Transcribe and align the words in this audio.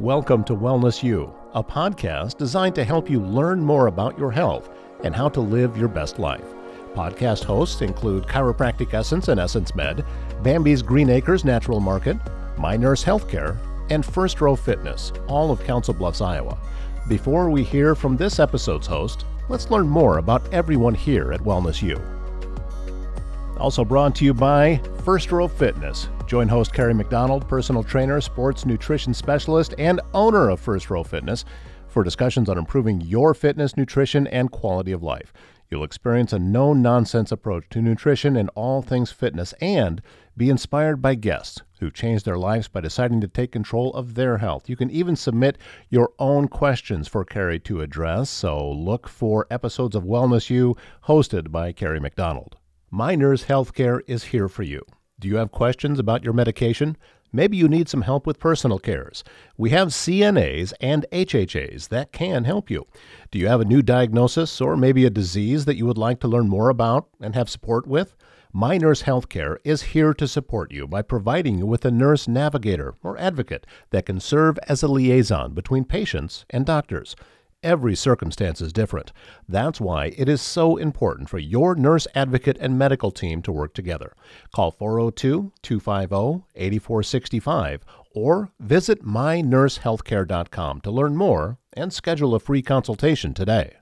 Welcome 0.00 0.44
to 0.44 0.56
Wellness 0.56 1.02
U, 1.02 1.30
a 1.52 1.62
podcast 1.62 2.38
designed 2.38 2.74
to 2.76 2.84
help 2.84 3.10
you 3.10 3.20
learn 3.20 3.60
more 3.60 3.86
about 3.86 4.18
your 4.18 4.30
health 4.30 4.70
and 5.04 5.14
how 5.14 5.28
to 5.28 5.42
live 5.42 5.76
your 5.76 5.88
best 5.88 6.18
life. 6.18 6.54
Podcast 6.94 7.44
hosts 7.44 7.82
include 7.82 8.24
Chiropractic 8.24 8.94
Essence 8.94 9.28
and 9.28 9.38
Essence 9.38 9.74
Med, 9.74 10.02
Bambi's 10.42 10.80
Green 10.80 11.10
Acres 11.10 11.44
Natural 11.44 11.80
Market, 11.80 12.16
My 12.56 12.78
Nurse 12.78 13.04
Healthcare, 13.04 13.58
and 13.90 14.02
First 14.02 14.40
Row 14.40 14.56
Fitness, 14.56 15.12
all 15.28 15.50
of 15.50 15.62
Council 15.64 15.92
Bluffs, 15.92 16.22
Iowa. 16.22 16.56
Before 17.06 17.50
we 17.50 17.62
hear 17.62 17.94
from 17.94 18.16
this 18.16 18.40
episode's 18.40 18.86
host, 18.86 19.26
let's 19.50 19.70
learn 19.70 19.86
more 19.86 20.16
about 20.16 20.50
everyone 20.50 20.94
here 20.94 21.30
at 21.30 21.40
Wellness 21.40 21.82
U. 21.82 22.00
Also 23.58 23.84
brought 23.84 24.16
to 24.16 24.24
you 24.24 24.32
by 24.32 24.80
First 25.04 25.30
Row 25.30 25.46
Fitness. 25.46 26.08
Join 26.30 26.46
host 26.46 26.72
Carrie 26.72 26.94
McDonald, 26.94 27.48
personal 27.48 27.82
trainer, 27.82 28.20
sports 28.20 28.64
nutrition 28.64 29.12
specialist, 29.12 29.74
and 29.78 30.00
owner 30.14 30.48
of 30.48 30.60
First 30.60 30.88
Row 30.88 31.02
Fitness, 31.02 31.44
for 31.88 32.04
discussions 32.04 32.48
on 32.48 32.56
improving 32.56 33.00
your 33.00 33.34
fitness, 33.34 33.76
nutrition, 33.76 34.28
and 34.28 34.52
quality 34.52 34.92
of 34.92 35.02
life. 35.02 35.32
You'll 35.68 35.82
experience 35.82 36.32
a 36.32 36.38
no 36.38 36.72
nonsense 36.72 37.32
approach 37.32 37.68
to 37.70 37.82
nutrition 37.82 38.36
and 38.36 38.48
all 38.54 38.80
things 38.80 39.10
fitness 39.10 39.54
and 39.60 40.00
be 40.36 40.50
inspired 40.50 41.02
by 41.02 41.16
guests 41.16 41.62
who 41.80 41.90
changed 41.90 42.26
their 42.26 42.38
lives 42.38 42.68
by 42.68 42.80
deciding 42.80 43.20
to 43.22 43.26
take 43.26 43.50
control 43.50 43.92
of 43.94 44.14
their 44.14 44.38
health. 44.38 44.68
You 44.68 44.76
can 44.76 44.92
even 44.92 45.16
submit 45.16 45.58
your 45.88 46.12
own 46.20 46.46
questions 46.46 47.08
for 47.08 47.24
Carrie 47.24 47.58
to 47.58 47.80
address, 47.80 48.30
so 48.30 48.70
look 48.70 49.08
for 49.08 49.48
episodes 49.50 49.96
of 49.96 50.04
Wellness 50.04 50.48
U 50.48 50.76
hosted 51.08 51.50
by 51.50 51.72
Carrie 51.72 51.98
McDonald. 51.98 52.56
My 52.88 53.16
Nurse 53.16 53.46
Healthcare 53.46 54.02
is 54.06 54.22
here 54.26 54.48
for 54.48 54.62
you. 54.62 54.84
Do 55.20 55.28
you 55.28 55.36
have 55.36 55.52
questions 55.52 55.98
about 55.98 56.24
your 56.24 56.32
medication? 56.32 56.96
Maybe 57.30 57.58
you 57.58 57.68
need 57.68 57.90
some 57.90 58.02
help 58.02 58.26
with 58.26 58.40
personal 58.40 58.78
cares. 58.78 59.22
We 59.58 59.68
have 59.68 59.88
CNAs 59.88 60.72
and 60.80 61.04
HHAs 61.12 61.88
that 61.88 62.10
can 62.10 62.44
help 62.44 62.70
you. 62.70 62.86
Do 63.30 63.38
you 63.38 63.46
have 63.46 63.60
a 63.60 63.66
new 63.66 63.82
diagnosis 63.82 64.62
or 64.62 64.78
maybe 64.78 65.04
a 65.04 65.10
disease 65.10 65.66
that 65.66 65.76
you 65.76 65.84
would 65.84 65.98
like 65.98 66.20
to 66.20 66.28
learn 66.28 66.48
more 66.48 66.70
about 66.70 67.08
and 67.20 67.34
have 67.34 67.50
support 67.50 67.86
with? 67.86 68.16
My 68.50 68.78
Nurse 68.78 69.02
Healthcare 69.02 69.58
is 69.62 69.82
here 69.82 70.14
to 70.14 70.26
support 70.26 70.72
you 70.72 70.88
by 70.88 71.02
providing 71.02 71.58
you 71.58 71.66
with 71.66 71.84
a 71.84 71.90
nurse 71.90 72.26
navigator 72.26 72.94
or 73.02 73.18
advocate 73.18 73.66
that 73.90 74.06
can 74.06 74.20
serve 74.20 74.58
as 74.68 74.82
a 74.82 74.88
liaison 74.88 75.52
between 75.52 75.84
patients 75.84 76.46
and 76.48 76.64
doctors. 76.64 77.14
Every 77.62 77.94
circumstance 77.94 78.62
is 78.62 78.72
different. 78.72 79.12
That's 79.46 79.82
why 79.82 80.14
it 80.16 80.30
is 80.30 80.40
so 80.40 80.78
important 80.78 81.28
for 81.28 81.38
your 81.38 81.74
nurse 81.74 82.06
advocate 82.14 82.56
and 82.58 82.78
medical 82.78 83.10
team 83.10 83.42
to 83.42 83.52
work 83.52 83.74
together. 83.74 84.14
Call 84.54 84.70
402 84.70 85.52
250 85.60 86.46
8465 86.54 87.84
or 88.14 88.50
visit 88.58 89.04
mynursehealthcare.com 89.04 90.80
to 90.80 90.90
learn 90.90 91.16
more 91.16 91.58
and 91.74 91.92
schedule 91.92 92.34
a 92.34 92.40
free 92.40 92.62
consultation 92.62 93.34
today. 93.34 93.76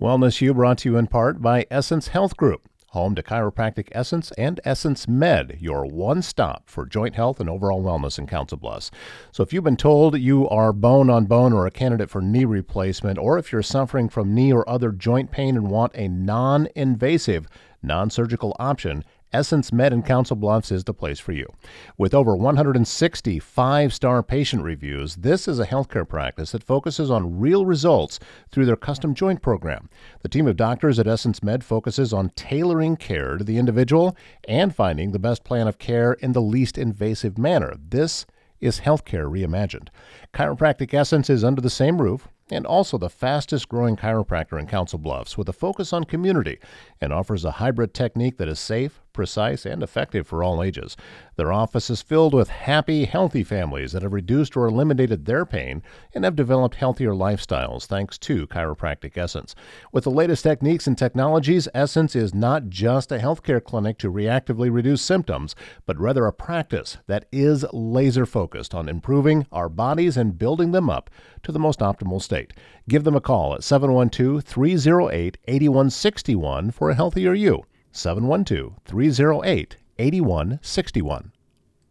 Wellness 0.00 0.40
U 0.40 0.54
brought 0.54 0.78
to 0.78 0.88
you 0.88 0.96
in 0.96 1.08
part 1.08 1.42
by 1.42 1.66
Essence 1.70 2.08
Health 2.08 2.38
Group 2.38 2.68
home 2.92 3.14
to 3.14 3.22
Chiropractic 3.22 3.88
Essence 3.92 4.30
and 4.38 4.60
Essence 4.64 5.06
Med, 5.06 5.58
your 5.60 5.84
one 5.84 6.22
stop 6.22 6.70
for 6.70 6.86
joint 6.86 7.14
health 7.16 7.38
and 7.38 7.48
overall 7.48 7.82
wellness 7.82 8.18
in 8.18 8.26
Council 8.26 8.56
Bluffs. 8.56 8.90
So, 9.30 9.42
if 9.42 9.52
you've 9.52 9.64
been 9.64 9.76
told 9.76 10.18
you 10.18 10.48
are 10.48 10.72
bone 10.72 11.10
on 11.10 11.26
bone 11.26 11.52
or 11.52 11.66
a 11.66 11.70
candidate 11.70 12.08
for 12.08 12.22
knee 12.22 12.46
replacement, 12.46 13.18
or 13.18 13.38
if 13.38 13.52
you're 13.52 13.62
suffering 13.62 14.08
from 14.08 14.34
knee 14.34 14.52
or 14.52 14.68
other 14.68 14.90
joint 14.90 15.30
pain 15.30 15.56
and 15.56 15.70
want 15.70 15.92
a 15.94 16.08
non 16.08 16.68
invasive, 16.74 17.46
non 17.82 18.08
surgical 18.08 18.56
option, 18.58 19.04
Essence 19.30 19.70
Med 19.74 19.92
in 19.92 20.02
Council 20.02 20.36
Bluffs 20.36 20.72
is 20.72 20.84
the 20.84 20.94
place 20.94 21.20
for 21.20 21.32
you. 21.32 21.52
With 21.98 22.14
over 22.14 22.34
160 22.34 23.38
five 23.38 23.92
star 23.92 24.22
patient 24.22 24.62
reviews, 24.62 25.16
this 25.16 25.46
is 25.46 25.58
a 25.58 25.66
healthcare 25.66 26.08
practice 26.08 26.52
that 26.52 26.64
focuses 26.64 27.10
on 27.10 27.38
real 27.38 27.66
results 27.66 28.18
through 28.50 28.64
their 28.64 28.76
custom 28.76 29.14
joint 29.14 29.42
program. 29.42 29.90
The 30.22 30.30
team 30.30 30.46
of 30.46 30.56
doctors 30.56 30.98
at 30.98 31.06
Essence 31.06 31.42
Med 31.42 31.62
focuses 31.62 32.14
on 32.14 32.30
tailoring 32.30 32.96
care 32.96 33.36
to 33.36 33.44
the 33.44 33.58
individual 33.58 34.16
and 34.48 34.74
finding 34.74 35.12
the 35.12 35.18
best 35.18 35.44
plan 35.44 35.68
of 35.68 35.78
care 35.78 36.14
in 36.14 36.32
the 36.32 36.40
least 36.40 36.78
invasive 36.78 37.36
manner. 37.36 37.74
This 37.78 38.24
is 38.60 38.80
healthcare 38.80 39.30
reimagined. 39.30 39.88
Chiropractic 40.32 40.94
Essence 40.94 41.28
is 41.28 41.44
under 41.44 41.60
the 41.60 41.70
same 41.70 42.00
roof 42.00 42.28
and 42.50 42.66
also 42.66 42.98
the 42.98 43.10
fastest 43.10 43.68
growing 43.68 43.96
chiropractor 43.96 44.58
in 44.58 44.66
Council 44.66 44.98
Bluffs 44.98 45.36
with 45.36 45.48
a 45.48 45.52
focus 45.52 45.92
on 45.92 46.04
community 46.04 46.58
and 47.00 47.12
offers 47.12 47.44
a 47.44 47.52
hybrid 47.52 47.94
technique 47.94 48.38
that 48.38 48.48
is 48.48 48.58
safe, 48.58 49.00
precise, 49.12 49.66
and 49.66 49.82
effective 49.82 50.26
for 50.26 50.44
all 50.44 50.62
ages. 50.62 50.96
Their 51.34 51.52
office 51.52 51.90
is 51.90 52.02
filled 52.02 52.34
with 52.34 52.48
happy, 52.48 53.04
healthy 53.04 53.42
families 53.42 53.90
that 53.92 54.02
have 54.02 54.12
reduced 54.12 54.56
or 54.56 54.66
eliminated 54.66 55.24
their 55.24 55.44
pain 55.44 55.82
and 56.14 56.24
have 56.24 56.36
developed 56.36 56.76
healthier 56.76 57.12
lifestyles 57.12 57.84
thanks 57.84 58.16
to 58.18 58.46
Chiropractic 58.46 59.16
Essence. 59.16 59.56
With 59.92 60.04
the 60.04 60.10
latest 60.10 60.44
techniques 60.44 60.86
and 60.86 60.96
technologies, 60.96 61.66
Essence 61.74 62.14
is 62.14 62.32
not 62.32 62.68
just 62.68 63.10
a 63.10 63.18
healthcare 63.18 63.62
clinic 63.62 63.98
to 63.98 64.12
reactively 64.12 64.72
reduce 64.72 65.02
symptoms, 65.02 65.56
but 65.84 65.98
rather 65.98 66.26
a 66.26 66.32
practice 66.32 66.98
that 67.08 67.26
is 67.32 67.64
laser 67.72 68.26
focused 68.26 68.74
on 68.74 68.88
improving 68.88 69.46
our 69.50 69.68
bodies 69.68 70.16
and 70.16 70.38
building 70.38 70.72
them 70.72 70.88
up 70.88 71.10
to 71.42 71.50
the 71.50 71.58
most 71.58 71.80
optimal 71.80 72.22
state. 72.22 72.52
Give 72.88 73.04
them 73.04 73.16
a 73.16 73.20
call 73.20 73.54
at 73.54 73.64
712 73.64 74.44
308 74.44 75.38
8161 75.46 76.70
for 76.70 76.87
a 76.90 76.94
healthier 76.94 77.34
you. 77.34 77.64
712 77.92 78.74
308 78.84 79.76
8161. 79.98 81.32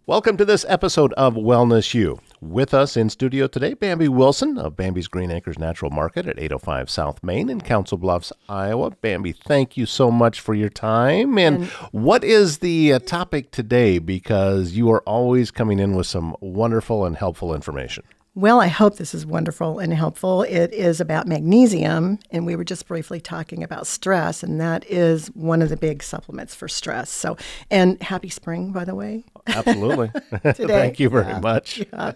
Welcome 0.06 0.38
to 0.38 0.46
this 0.46 0.66
episode 0.70 1.12
of 1.14 1.34
Wellness 1.34 1.94
U. 1.94 2.22
With 2.40 2.74
us 2.74 2.96
in 2.96 3.10
studio 3.10 3.48
today, 3.48 3.74
Bambi 3.74 4.08
Wilson 4.08 4.58
of 4.58 4.78
Bambi's 4.78 5.10
Green 5.10 5.32
Acres 5.32 5.60
Natural 5.60 5.92
Market 5.92 6.26
at 6.28 6.40
805 6.40 6.90
South 6.90 7.22
Main 7.22 7.50
in 7.50 7.60
Council 7.60 7.98
Bluffs, 7.98 8.32
Iowa. 8.48 8.92
Bambi, 8.92 9.34
thank 9.34 9.76
you 9.76 9.86
so 9.86 10.10
much 10.10 10.40
for 10.40 10.54
your 10.54 10.70
time. 10.70 11.38
And, 11.38 11.64
and 11.64 11.68
what 11.92 12.24
is 12.24 12.60
the 12.60 12.94
uh, 12.94 13.00
topic 13.00 13.52
today? 13.52 14.00
Because 14.00 14.72
you 14.72 14.90
are 14.92 15.02
always 15.02 15.52
coming 15.52 15.80
in 15.80 15.94
with 15.94 16.08
some 16.08 16.38
wonderful 16.40 17.04
and 17.04 17.18
helpful 17.18 17.54
information. 17.54 18.06
Well, 18.38 18.62
I 18.62 18.68
hope 18.68 18.98
this 18.98 19.16
is 19.16 19.26
wonderful 19.26 19.80
and 19.80 19.92
helpful. 19.92 20.44
It 20.44 20.72
is 20.72 21.02
about 21.02 21.26
magnesium, 21.26 22.20
and 22.30 22.46
we 22.46 22.56
were 22.56 22.64
just 22.64 22.88
briefly 22.88 23.20
talking 23.20 23.64
about 23.64 23.88
stress, 23.88 24.44
and 24.44 24.62
that 24.62 24.86
is 24.86 25.30
one 25.30 25.64
of 25.64 25.70
the 25.70 25.76
big 25.76 26.04
supplements 26.04 26.54
for 26.54 26.68
stress. 26.68 27.10
So, 27.10 27.36
and 27.72 28.00
happy 28.00 28.30
spring, 28.30 28.72
by 28.72 28.86
the 28.86 28.94
way. 28.94 29.26
Absolutely. 29.48 30.12
Thank 30.54 31.00
you 31.00 31.10
very 31.10 31.26
yeah. 31.26 31.40
much. 31.40 31.84
Yeah. 31.92 32.12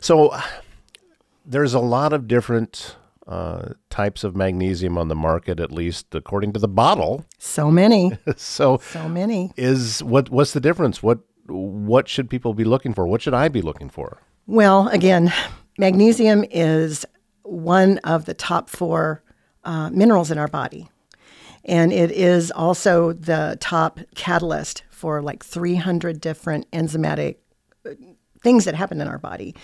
So, 0.00 0.36
there's 1.46 1.74
a 1.74 1.78
lot 1.78 2.12
of 2.12 2.26
different 2.26 2.96
uh, 3.28 3.74
types 3.90 4.24
of 4.24 4.34
magnesium 4.34 4.98
on 4.98 5.06
the 5.06 5.14
market, 5.14 5.60
at 5.60 5.70
least 5.70 6.16
according 6.16 6.52
to 6.54 6.58
the 6.58 6.66
bottle. 6.66 7.24
So 7.38 7.70
many. 7.70 8.18
so 8.36 8.78
so 8.78 9.08
many. 9.08 9.52
Is 9.56 10.02
what? 10.02 10.30
What's 10.30 10.52
the 10.52 10.60
difference? 10.60 11.00
What 11.00 11.20
What 11.46 12.08
should 12.08 12.28
people 12.28 12.54
be 12.54 12.64
looking 12.64 12.92
for? 12.92 13.06
What 13.06 13.22
should 13.22 13.34
I 13.34 13.46
be 13.46 13.62
looking 13.62 13.88
for? 13.88 14.18
Well, 14.46 14.88
again, 14.88 15.32
magnesium 15.78 16.44
is 16.50 17.06
one 17.42 17.98
of 17.98 18.24
the 18.24 18.34
top 18.34 18.68
four 18.68 19.22
uh, 19.64 19.90
minerals 19.90 20.30
in 20.30 20.38
our 20.38 20.48
body. 20.48 20.88
And 21.64 21.92
it 21.92 22.10
is 22.10 22.50
also 22.50 23.12
the 23.12 23.56
top 23.60 24.00
catalyst 24.16 24.82
for 24.90 25.22
like 25.22 25.44
300 25.44 26.20
different 26.20 26.68
enzymatic 26.72 27.36
uh, 27.86 27.90
things 28.42 28.64
that 28.64 28.74
happen 28.74 29.00
in 29.00 29.06
our 29.06 29.18
body. 29.18 29.54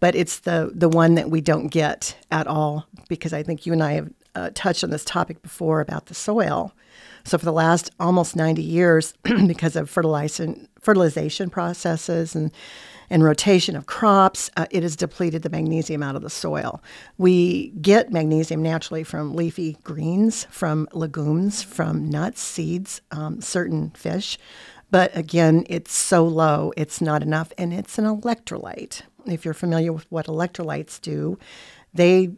But 0.00 0.16
it's 0.16 0.40
the, 0.40 0.72
the 0.74 0.88
one 0.88 1.14
that 1.14 1.30
we 1.30 1.40
don't 1.40 1.68
get 1.68 2.16
at 2.32 2.48
all 2.48 2.86
because 3.08 3.32
I 3.32 3.44
think 3.44 3.66
you 3.66 3.72
and 3.72 3.82
I 3.82 3.92
have 3.92 4.10
uh, 4.34 4.50
touched 4.52 4.82
on 4.82 4.90
this 4.90 5.04
topic 5.04 5.42
before 5.42 5.80
about 5.80 6.06
the 6.06 6.14
soil. 6.14 6.72
So 7.24 7.38
for 7.38 7.44
the 7.44 7.52
last 7.52 7.92
almost 8.00 8.34
90 8.34 8.62
years, 8.62 9.14
because 9.46 9.76
of 9.76 9.88
fertilization, 9.88 10.68
fertilization 10.80 11.50
processes 11.50 12.34
and 12.34 12.50
and 13.14 13.22
rotation 13.22 13.76
of 13.76 13.86
crops, 13.86 14.50
uh, 14.56 14.66
it 14.72 14.82
has 14.82 14.96
depleted 14.96 15.42
the 15.42 15.48
magnesium 15.48 16.02
out 16.02 16.16
of 16.16 16.22
the 16.22 16.28
soil. 16.28 16.82
We 17.16 17.68
get 17.80 18.12
magnesium 18.12 18.60
naturally 18.60 19.04
from 19.04 19.36
leafy 19.36 19.76
greens, 19.84 20.48
from 20.50 20.88
legumes, 20.92 21.62
from 21.62 22.10
nuts, 22.10 22.40
seeds, 22.40 23.00
um, 23.12 23.40
certain 23.40 23.90
fish. 23.90 24.36
But 24.90 25.16
again, 25.16 25.64
it's 25.68 25.94
so 25.94 26.24
low, 26.24 26.72
it's 26.76 27.00
not 27.00 27.22
enough, 27.22 27.52
and 27.56 27.72
it's 27.72 28.00
an 28.00 28.04
electrolyte. 28.04 29.02
If 29.26 29.44
you're 29.44 29.54
familiar 29.54 29.92
with 29.92 30.10
what 30.10 30.26
electrolytes 30.26 31.00
do, 31.00 31.38
they 31.94 32.32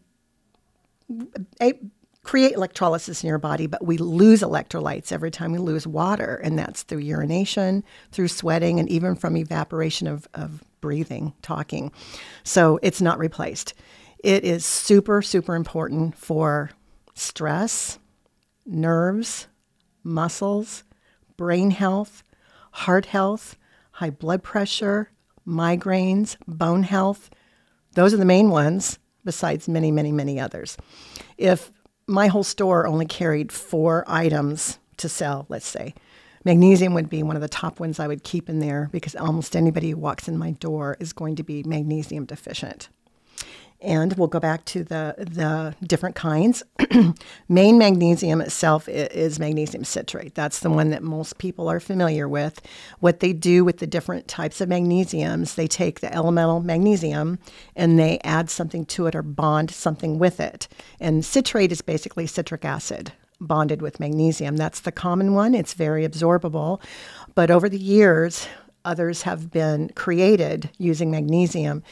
create 2.26 2.55
electrolysis 2.55 3.23
in 3.23 3.28
your 3.28 3.38
body, 3.38 3.69
but 3.69 3.87
we 3.87 3.96
lose 3.99 4.43
electrolytes 4.43 5.12
every 5.12 5.31
time 5.31 5.52
we 5.52 5.58
lose 5.58 5.87
water, 5.87 6.40
and 6.43 6.58
that's 6.58 6.82
through 6.82 6.99
urination, 6.99 7.84
through 8.11 8.26
sweating, 8.26 8.81
and 8.81 8.88
even 8.88 9.14
from 9.14 9.37
evaporation 9.37 10.08
of, 10.08 10.26
of 10.34 10.61
breathing, 10.81 11.32
talking. 11.40 11.93
So 12.43 12.81
it's 12.82 13.00
not 13.00 13.20
replaced. 13.20 13.75
It 14.25 14.43
is 14.44 14.67
super, 14.67 15.23
super 15.23 15.55
important 15.55 16.17
for 16.17 16.73
stress, 17.14 18.00
nerves, 18.67 19.46
muscles, 20.02 20.82
brain 21.37 21.70
health, 21.70 22.25
heart 22.73 23.06
health, 23.06 23.56
high 23.93 24.11
blood 24.11 24.43
pressure, 24.43 25.12
migraines, 25.46 26.37
bone 26.49 26.82
health, 26.82 27.31
Those 27.94 28.12
are 28.12 28.19
the 28.19 28.26
main 28.26 28.50
ones, 28.50 28.99
besides 29.25 29.69
many, 29.69 29.90
many, 29.90 30.12
many 30.12 30.38
others. 30.38 30.76
If 31.38 31.73
my 32.06 32.28
whole 32.28 32.44
store 32.44 32.86
only 32.86 33.06
carried 33.06 33.50
four 33.50 34.04
items 34.06 34.78
to 34.98 35.08
sell, 35.08 35.46
let's 35.48 35.66
say, 35.66 35.94
magnesium 36.44 36.94
would 36.94 37.10
be 37.10 37.22
one 37.22 37.36
of 37.36 37.42
the 37.42 37.48
top 37.48 37.80
ones 37.80 37.98
I 37.98 38.06
would 38.06 38.22
keep 38.22 38.48
in 38.48 38.60
there 38.60 38.88
because 38.92 39.16
almost 39.16 39.56
anybody 39.56 39.90
who 39.90 39.96
walks 39.96 40.28
in 40.28 40.38
my 40.38 40.52
door 40.52 40.96
is 41.00 41.12
going 41.12 41.36
to 41.36 41.42
be 41.42 41.62
magnesium 41.64 42.24
deficient. 42.24 42.88
And 43.81 44.14
we'll 44.14 44.28
go 44.28 44.40
back 44.40 44.64
to 44.67 44.84
the, 44.84 45.14
the 45.19 45.75
different 45.87 46.17
kinds. 46.17 46.62
Main 47.49 47.78
magnesium 47.78 48.40
itself 48.40 48.88
is 48.88 49.38
magnesium 49.38 49.84
citrate. 49.84 50.34
That's 50.34 50.61
the 50.61 50.70
one 50.70 50.90
that 50.90 51.02
most 51.02 51.38
people 51.38 51.69
are 51.69 51.81
familiar 51.81 52.28
with. 52.28 52.61
What 53.00 53.20
they 53.20 53.32
do 53.32 53.64
with 53.64 53.78
the 53.78 53.87
different 53.87 54.28
types 54.28 54.61
of 54.61 54.69
magnesiums, 54.69 55.55
they 55.55 55.67
take 55.67 56.00
the 56.00 56.12
elemental 56.12 56.61
magnesium 56.61 57.38
and 57.75 57.99
they 57.99 58.19
add 58.25 58.49
something 58.49 58.87
to 58.87 59.06
it 59.06 59.14
or 59.14 59.23
bond 59.23 59.70
something 59.70 60.19
with 60.19 60.40
it. 60.40 60.69
And 60.99 61.25
citrate 61.25 61.73
is 61.73 61.82
basically 61.82 62.26
citric 62.26 62.64
acid 62.64 63.12
bonded 63.40 63.82
with 63.82 64.00
magnesium. 64.00 64.56
That's 64.56 64.81
the 64.81 64.93
common 64.93 65.34
one. 65.34 65.55
It's 65.55 65.75
very 65.75 66.06
absorbable. 66.06 66.81
But 67.34 67.50
over 67.50 67.69
the 67.69 67.78
years, 67.78 68.49
others 68.84 69.23
have 69.23 69.50
been 69.50 69.90
created 69.90 70.70
using 70.78 71.11
magnesium 71.11 71.82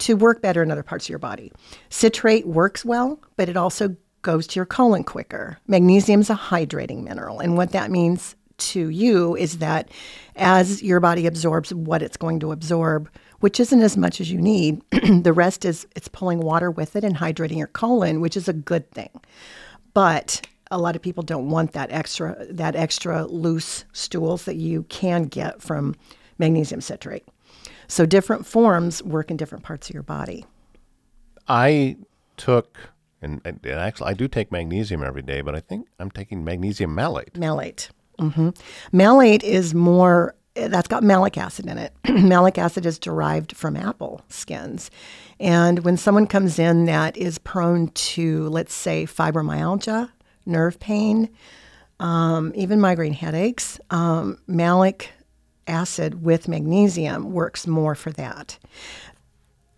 to 0.00 0.16
work 0.16 0.42
better 0.42 0.62
in 0.62 0.70
other 0.70 0.82
parts 0.82 1.06
of 1.06 1.10
your 1.10 1.18
body. 1.18 1.52
Citrate 1.88 2.46
works 2.46 2.84
well, 2.84 3.20
but 3.36 3.48
it 3.48 3.56
also 3.56 3.96
goes 4.22 4.46
to 4.48 4.56
your 4.56 4.66
colon 4.66 5.04
quicker. 5.04 5.58
Magnesium 5.66 6.20
is 6.20 6.30
a 6.30 6.34
hydrating 6.34 7.04
mineral, 7.04 7.40
and 7.40 7.56
what 7.56 7.72
that 7.72 7.90
means 7.90 8.36
to 8.58 8.90
you 8.90 9.36
is 9.36 9.58
that 9.58 9.90
as 10.36 10.82
your 10.82 11.00
body 11.00 11.26
absorbs 11.26 11.72
what 11.72 12.02
it's 12.02 12.16
going 12.16 12.40
to 12.40 12.52
absorb, 12.52 13.10
which 13.40 13.58
isn't 13.58 13.80
as 13.82 13.96
much 13.96 14.20
as 14.20 14.30
you 14.30 14.38
need, 14.38 14.82
the 15.22 15.32
rest 15.32 15.64
is 15.64 15.86
it's 15.96 16.08
pulling 16.08 16.40
water 16.40 16.70
with 16.70 16.94
it 16.96 17.04
and 17.04 17.16
hydrating 17.16 17.56
your 17.56 17.68
colon, 17.68 18.20
which 18.20 18.36
is 18.36 18.48
a 18.48 18.52
good 18.52 18.90
thing. 18.90 19.10
But 19.94 20.46
a 20.70 20.78
lot 20.78 20.94
of 20.94 21.02
people 21.02 21.22
don't 21.22 21.50
want 21.50 21.72
that 21.72 21.90
extra 21.90 22.46
that 22.48 22.76
extra 22.76 23.26
loose 23.26 23.84
stools 23.92 24.44
that 24.44 24.56
you 24.56 24.84
can 24.84 25.24
get 25.24 25.60
from 25.62 25.96
magnesium 26.38 26.80
citrate. 26.80 27.26
So 27.90 28.06
different 28.06 28.46
forms 28.46 29.02
work 29.02 29.32
in 29.32 29.36
different 29.36 29.64
parts 29.64 29.90
of 29.90 29.94
your 29.94 30.04
body. 30.04 30.46
I 31.48 31.96
took, 32.36 32.78
and, 33.20 33.40
and 33.44 33.66
actually, 33.66 34.10
I 34.10 34.14
do 34.14 34.28
take 34.28 34.52
magnesium 34.52 35.02
every 35.02 35.22
day, 35.22 35.40
but 35.40 35.56
I 35.56 35.60
think 35.60 35.88
I'm 35.98 36.10
taking 36.10 36.44
magnesium 36.44 36.94
malate. 36.94 37.36
Malate. 37.36 37.90
Mm-hmm. 38.20 38.50
Malate 38.92 39.42
is 39.42 39.74
more, 39.74 40.36
that's 40.54 40.86
got 40.86 41.02
malic 41.02 41.36
acid 41.36 41.66
in 41.66 41.78
it. 41.78 41.92
malic 42.08 42.58
acid 42.58 42.86
is 42.86 42.96
derived 42.96 43.56
from 43.56 43.76
apple 43.76 44.22
skins. 44.28 44.88
And 45.40 45.80
when 45.80 45.96
someone 45.96 46.28
comes 46.28 46.60
in 46.60 46.84
that 46.84 47.16
is 47.16 47.38
prone 47.38 47.88
to, 47.88 48.48
let's 48.50 48.72
say, 48.72 49.04
fibromyalgia, 49.04 50.10
nerve 50.46 50.78
pain, 50.78 51.28
um, 51.98 52.52
even 52.54 52.80
migraine 52.80 53.14
headaches, 53.14 53.80
um, 53.90 54.38
malic 54.46 55.10
acid 55.70 56.22
with 56.22 56.48
magnesium 56.48 57.32
works 57.32 57.66
more 57.66 57.94
for 57.94 58.10
that. 58.12 58.58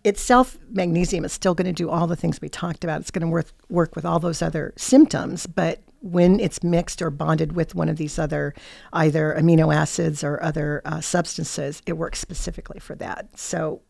Itself, 0.05 0.59
magnesium 0.71 1.25
is 1.25 1.33
still 1.33 1.55
going 1.55 1.67
to 1.67 1.73
do 1.73 1.89
all 1.89 2.09
the 2.09 2.17
things 2.17 2.41
we 2.41 2.49
talked 2.49 2.83
about. 2.83 3.01
It's 3.01 3.13
going 3.13 3.27
to 3.27 3.31
work, 3.31 3.47
work 3.69 3.95
with 3.95 4.05
all 4.05 4.19
those 4.19 4.43
other 4.43 4.73
symptoms, 4.77 5.47
but 5.47 5.81
when 6.01 6.41
it's 6.41 6.65
mixed 6.65 7.01
or 7.01 7.11
bonded 7.11 7.53
with 7.53 7.77
one 7.77 7.89
of 7.89 7.97
these 7.97 8.19
other 8.19 8.53
either 8.93 9.37
amino 9.39 9.73
acids 9.73 10.25
or 10.25 10.43
other 10.43 10.83
uh, 10.85 11.01
substances, 11.01 11.81
it 11.87 11.93
works 11.93 12.19
specifically 12.19 12.81
for 12.81 12.97
that. 12.97 13.39
So, 13.39 13.83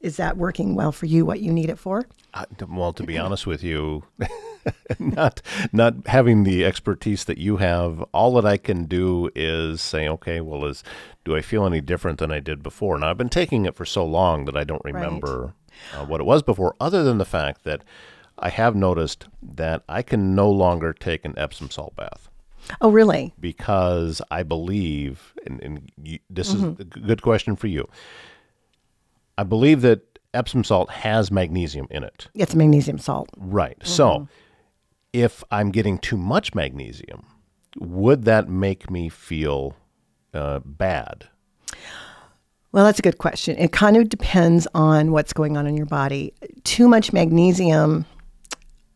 is 0.00 0.16
that 0.16 0.36
working 0.36 0.74
well 0.74 0.92
for 0.92 1.06
you? 1.06 1.24
What 1.24 1.40
you 1.40 1.52
need 1.52 1.70
it 1.70 1.78
for? 1.78 2.06
Uh, 2.32 2.44
well, 2.68 2.92
to 2.92 3.02
be 3.02 3.18
honest 3.18 3.46
with 3.46 3.62
you, 3.62 4.04
not 4.98 5.42
not 5.72 6.06
having 6.06 6.44
the 6.44 6.64
expertise 6.64 7.24
that 7.24 7.38
you 7.38 7.58
have, 7.58 8.02
all 8.12 8.34
that 8.34 8.46
I 8.46 8.56
can 8.56 8.84
do 8.84 9.30
is 9.34 9.80
say, 9.80 10.08
okay, 10.08 10.40
well, 10.40 10.64
is 10.64 10.82
do 11.24 11.36
I 11.36 11.40
feel 11.42 11.66
any 11.66 11.80
different 11.80 12.18
than 12.18 12.30
I 12.30 12.40
did 12.40 12.62
before? 12.62 12.98
Now 12.98 13.10
I've 13.10 13.18
been 13.18 13.28
taking 13.28 13.66
it 13.66 13.76
for 13.76 13.84
so 13.84 14.04
long 14.04 14.44
that 14.46 14.56
I 14.56 14.64
don't 14.64 14.84
remember 14.84 15.54
right. 15.92 16.00
uh, 16.00 16.04
what 16.06 16.20
it 16.20 16.24
was 16.24 16.42
before, 16.42 16.74
other 16.80 17.02
than 17.02 17.18
the 17.18 17.24
fact 17.24 17.64
that 17.64 17.82
I 18.38 18.48
have 18.48 18.74
noticed 18.74 19.26
that 19.42 19.82
I 19.88 20.02
can 20.02 20.34
no 20.34 20.48
longer 20.50 20.92
take 20.92 21.24
an 21.24 21.34
Epsom 21.36 21.70
salt 21.70 21.94
bath. 21.96 22.28
Oh, 22.80 22.90
really? 22.90 23.34
Because 23.40 24.22
I 24.30 24.42
believe, 24.42 25.34
and, 25.46 25.60
and 25.62 25.92
you, 26.02 26.18
this 26.28 26.54
mm-hmm. 26.54 26.72
is 26.72 26.80
a 26.80 26.84
good 26.84 27.22
question 27.22 27.56
for 27.56 27.66
you. 27.66 27.88
I 29.40 29.42
believe 29.42 29.80
that 29.80 30.02
Epsom 30.34 30.64
salt 30.64 30.90
has 30.90 31.30
magnesium 31.30 31.86
in 31.90 32.04
it. 32.04 32.28
It's 32.34 32.54
magnesium 32.54 32.98
salt. 32.98 33.30
Right. 33.38 33.78
Mm-hmm. 33.78 33.88
So 33.88 34.28
if 35.14 35.42
I'm 35.50 35.70
getting 35.70 35.98
too 35.98 36.18
much 36.18 36.54
magnesium, 36.54 37.24
would 37.78 38.26
that 38.26 38.50
make 38.50 38.90
me 38.90 39.08
feel 39.08 39.76
uh, 40.34 40.58
bad? 40.58 41.28
Well, 42.72 42.84
that's 42.84 42.98
a 42.98 43.02
good 43.02 43.16
question. 43.16 43.56
It 43.56 43.72
kind 43.72 43.96
of 43.96 44.10
depends 44.10 44.68
on 44.74 45.10
what's 45.10 45.32
going 45.32 45.56
on 45.56 45.66
in 45.66 45.74
your 45.74 45.86
body. 45.86 46.34
Too 46.64 46.86
much 46.86 47.10
magnesium, 47.14 48.04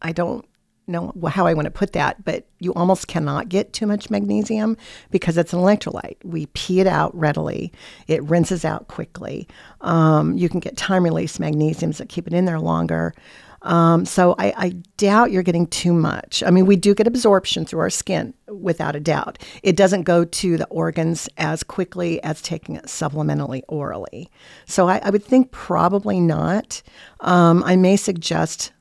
I 0.03 0.13
don't 0.13 0.45
know 0.87 1.13
how 1.29 1.47
I 1.47 1.55
want 1.55 1.67
to 1.67 1.71
put 1.71 1.93
that, 1.93 2.25
but 2.25 2.47
you 2.59 2.73
almost 2.75 3.09
cannot 3.09 3.49
get 3.49 3.73
too 3.73 3.87
much 3.87 4.11
magnesium 4.11 4.77
because 5.11 5.37
it's 5.37 5.53
an 5.53 5.61
electrolyte. 5.61 6.17
We 6.25 6.47
pee 6.47 6.81
it 6.81 6.87
out 6.87 7.15
readily, 7.17 7.73
it 8.07 8.23
rinses 8.25 8.65
out 8.65 8.89
quickly. 8.89 9.49
Um, 9.81 10.37
you 10.37 10.49
can 10.49 10.61
get 10.61 10.77
time 10.77 11.05
release 11.05 11.39
magnesiums 11.39 11.99
that 11.99 12.09
keep 12.09 12.27
it 12.27 12.33
in 12.33 12.45
there 12.45 12.61
longer. 12.61 13.15
Um, 13.63 14.05
so 14.05 14.35
I, 14.39 14.53
I, 14.57 14.69
doubt 14.99 15.33
you're 15.33 15.43
getting 15.43 15.67
too 15.67 15.95
much. 15.95 16.43
I 16.47 16.51
mean, 16.51 16.67
we 16.67 16.77
do 16.77 16.95
get 16.95 17.07
absorption 17.07 17.65
through 17.65 17.81
our 17.81 17.89
skin, 17.89 18.35
without 18.47 18.95
a 18.95 19.01
doubt. 19.01 19.39
It 19.63 19.75
doesn't 19.75 20.03
go 20.03 20.25
to 20.25 20.57
the 20.59 20.67
organs 20.67 21.31
as 21.39 21.63
quickly 21.63 22.23
as 22.23 22.43
taking 22.43 22.77
it 22.77 22.85
supplementally 22.85 23.63
orally. 23.69 24.31
So 24.67 24.89
I, 24.89 24.99
I 24.99 25.09
would 25.09 25.25
think 25.25 25.51
probably 25.51 26.21
not. 26.21 26.83
Um, 27.21 27.65
I 27.65 27.77
may 27.77 27.97
suggest 27.97 28.73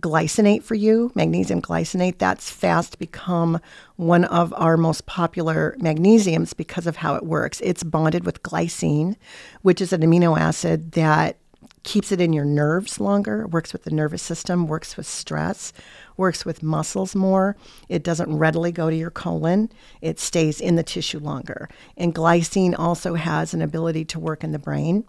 glycinate 0.00 0.62
for 0.62 0.74
you, 0.74 1.10
magnesium 1.14 1.62
glycinate. 1.62 2.18
That's 2.18 2.50
fast 2.50 2.98
become 2.98 3.60
one 3.96 4.24
of 4.24 4.52
our 4.56 4.76
most 4.76 5.06
popular 5.06 5.76
magnesiums 5.78 6.56
because 6.56 6.86
of 6.86 6.96
how 6.96 7.14
it 7.14 7.24
works. 7.24 7.60
It's 7.62 7.82
bonded 7.82 8.24
with 8.24 8.42
glycine, 8.42 9.16
which 9.62 9.80
is 9.80 9.92
an 9.92 10.02
amino 10.02 10.38
acid 10.38 10.92
that 10.92 11.36
keeps 11.86 12.10
it 12.10 12.20
in 12.20 12.32
your 12.32 12.44
nerves 12.44 12.98
longer, 12.98 13.46
works 13.46 13.72
with 13.72 13.84
the 13.84 13.92
nervous 13.92 14.22
system, 14.22 14.66
works 14.66 14.96
with 14.96 15.06
stress, 15.06 15.72
works 16.16 16.44
with 16.44 16.62
muscles 16.62 17.14
more. 17.14 17.56
It 17.88 18.02
doesn't 18.02 18.36
readily 18.36 18.72
go 18.72 18.90
to 18.90 18.96
your 18.96 19.10
colon, 19.10 19.70
it 20.00 20.18
stays 20.18 20.60
in 20.60 20.74
the 20.74 20.82
tissue 20.82 21.20
longer. 21.20 21.68
And 21.96 22.14
glycine 22.14 22.74
also 22.76 23.14
has 23.14 23.54
an 23.54 23.62
ability 23.62 24.04
to 24.06 24.18
work 24.18 24.42
in 24.42 24.50
the 24.50 24.58
brain. 24.58 25.04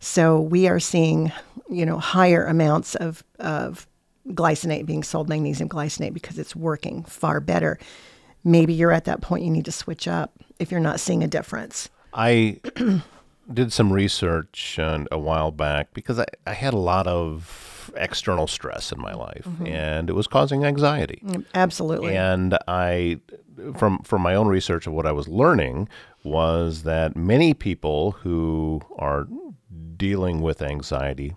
So 0.00 0.40
we 0.40 0.66
are 0.66 0.80
seeing, 0.80 1.30
you 1.68 1.84
know, 1.84 1.98
higher 1.98 2.46
amounts 2.46 2.94
of, 2.94 3.22
of 3.38 3.86
glycinate 4.28 4.86
being 4.86 5.02
sold, 5.02 5.28
magnesium 5.28 5.68
glycinate, 5.68 6.14
because 6.14 6.38
it's 6.38 6.56
working 6.56 7.04
far 7.04 7.40
better. 7.40 7.78
Maybe 8.42 8.74
you're 8.74 8.92
at 8.92 9.04
that 9.04 9.20
point 9.20 9.44
you 9.44 9.50
need 9.50 9.64
to 9.64 9.72
switch 9.72 10.06
up 10.06 10.32
if 10.58 10.70
you're 10.70 10.80
not 10.80 11.00
seeing 11.00 11.22
a 11.22 11.28
difference. 11.28 11.88
I 12.12 12.60
did 13.52 13.72
some 13.72 13.92
research 13.92 14.78
uh, 14.78 15.04
a 15.10 15.18
while 15.18 15.50
back 15.50 15.92
because 15.94 16.18
I, 16.18 16.26
I 16.46 16.52
had 16.52 16.74
a 16.74 16.78
lot 16.78 17.06
of 17.06 17.92
external 17.96 18.46
stress 18.46 18.92
in 18.92 19.00
my 19.00 19.12
life 19.12 19.44
mm-hmm. 19.46 19.66
and 19.66 20.08
it 20.08 20.14
was 20.14 20.26
causing 20.26 20.64
anxiety. 20.64 21.20
Mm, 21.24 21.44
absolutely. 21.54 22.16
And 22.16 22.58
I 22.66 23.20
from 23.76 23.98
from 24.02 24.22
my 24.22 24.34
own 24.34 24.48
research 24.48 24.86
of 24.86 24.92
what 24.92 25.06
I 25.06 25.12
was 25.12 25.28
learning 25.28 25.88
was 26.22 26.82
that 26.84 27.16
many 27.16 27.54
people 27.54 28.12
who 28.12 28.80
are 28.98 29.26
dealing 29.96 30.40
with 30.40 30.62
anxiety 30.62 31.36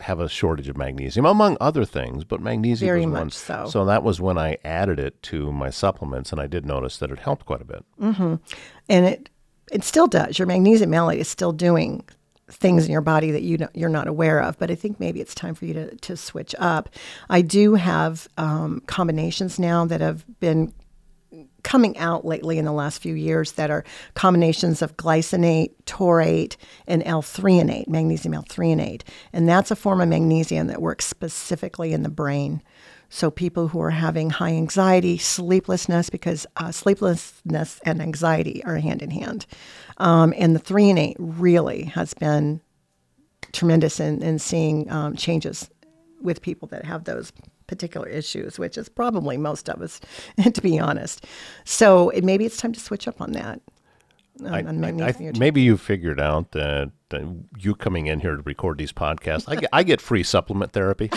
have 0.00 0.20
a 0.20 0.28
shortage 0.28 0.68
of 0.68 0.76
magnesium, 0.76 1.24
among 1.24 1.56
other 1.60 1.84
things, 1.84 2.24
but 2.24 2.40
magnesium 2.40 2.88
Very 2.88 3.06
was 3.06 3.12
much 3.12 3.20
one. 3.20 3.30
so. 3.30 3.66
So 3.68 3.84
that 3.84 4.02
was 4.02 4.20
when 4.20 4.38
I 4.38 4.58
added 4.64 4.98
it 4.98 5.22
to 5.24 5.52
my 5.52 5.70
supplements, 5.70 6.32
and 6.32 6.40
I 6.40 6.46
did 6.46 6.66
notice 6.66 6.98
that 6.98 7.10
it 7.10 7.20
helped 7.20 7.46
quite 7.46 7.62
a 7.62 7.64
bit. 7.64 7.84
Mm-hmm. 8.00 8.34
And 8.88 9.06
it 9.06 9.30
it 9.70 9.84
still 9.84 10.06
does. 10.06 10.38
Your 10.38 10.46
magnesium 10.46 10.90
malate 10.90 11.20
is 11.20 11.28
still 11.28 11.52
doing 11.52 12.04
things 12.50 12.84
in 12.84 12.92
your 12.92 13.00
body 13.00 13.30
that 13.30 13.42
you 13.42 13.58
you're 13.74 13.88
not 13.88 14.08
aware 14.08 14.40
of. 14.40 14.58
But 14.58 14.70
I 14.70 14.74
think 14.74 14.98
maybe 14.98 15.20
it's 15.20 15.34
time 15.34 15.54
for 15.54 15.64
you 15.64 15.74
to, 15.74 15.94
to 15.96 16.16
switch 16.16 16.54
up. 16.58 16.90
I 17.30 17.40
do 17.40 17.74
have 17.74 18.28
um, 18.36 18.82
combinations 18.86 19.58
now 19.58 19.84
that 19.86 20.00
have 20.00 20.24
been 20.40 20.72
coming 21.62 21.96
out 21.98 22.24
lately 22.24 22.58
in 22.58 22.64
the 22.64 22.72
last 22.72 23.00
few 23.00 23.14
years 23.14 23.52
that 23.52 23.70
are 23.70 23.84
combinations 24.14 24.82
of 24.82 24.96
glycinate, 24.96 25.72
taurate, 25.86 26.56
and 26.86 27.02
L-threonate, 27.04 27.88
magnesium 27.88 28.34
L-threonate. 28.34 29.02
And 29.32 29.48
that's 29.48 29.70
a 29.70 29.76
form 29.76 30.00
of 30.00 30.08
magnesium 30.08 30.66
that 30.68 30.82
works 30.82 31.04
specifically 31.04 31.92
in 31.92 32.02
the 32.02 32.08
brain. 32.08 32.62
So, 33.08 33.30
people 33.30 33.68
who 33.68 33.80
are 33.82 33.90
having 33.90 34.30
high 34.30 34.54
anxiety, 34.54 35.18
sleeplessness, 35.18 36.08
because 36.08 36.46
uh, 36.56 36.72
sleeplessness 36.72 37.78
and 37.84 38.00
anxiety 38.00 38.64
are 38.64 38.78
hand 38.78 39.02
in 39.02 39.10
hand. 39.10 39.44
Um, 39.98 40.32
and 40.38 40.56
the 40.56 40.60
threonate 40.60 41.16
really 41.18 41.84
has 41.84 42.14
been 42.14 42.62
tremendous 43.52 44.00
in, 44.00 44.22
in 44.22 44.38
seeing 44.38 44.90
um, 44.90 45.14
changes 45.14 45.68
with 46.22 46.42
people 46.42 46.68
that 46.68 46.84
have 46.84 47.04
those 47.04 47.32
particular 47.66 48.08
issues, 48.08 48.58
which 48.58 48.76
is 48.76 48.88
probably 48.88 49.36
most 49.36 49.68
of 49.68 49.80
us, 49.82 50.00
to 50.54 50.60
be 50.62 50.78
honest. 50.78 51.26
So 51.64 52.10
it, 52.10 52.24
maybe 52.24 52.44
it's 52.44 52.56
time 52.56 52.72
to 52.72 52.80
switch 52.80 53.06
up 53.08 53.20
on 53.20 53.32
that. 53.32 53.60
On, 54.40 54.46
I, 54.54 54.62
on 54.62 55.02
I- 55.02 55.08
I- 55.08 55.32
maybe 55.38 55.60
you 55.60 55.76
figured 55.76 56.18
out 56.20 56.52
that, 56.52 56.90
that 57.10 57.22
you 57.58 57.74
coming 57.74 58.06
in 58.06 58.20
here 58.20 58.36
to 58.36 58.42
record 58.42 58.78
these 58.78 58.92
podcasts, 58.92 59.44
I 59.46 59.56
get, 59.56 59.70
I 59.72 59.82
get 59.82 60.00
free 60.00 60.22
supplement 60.22 60.72
therapy 60.72 61.10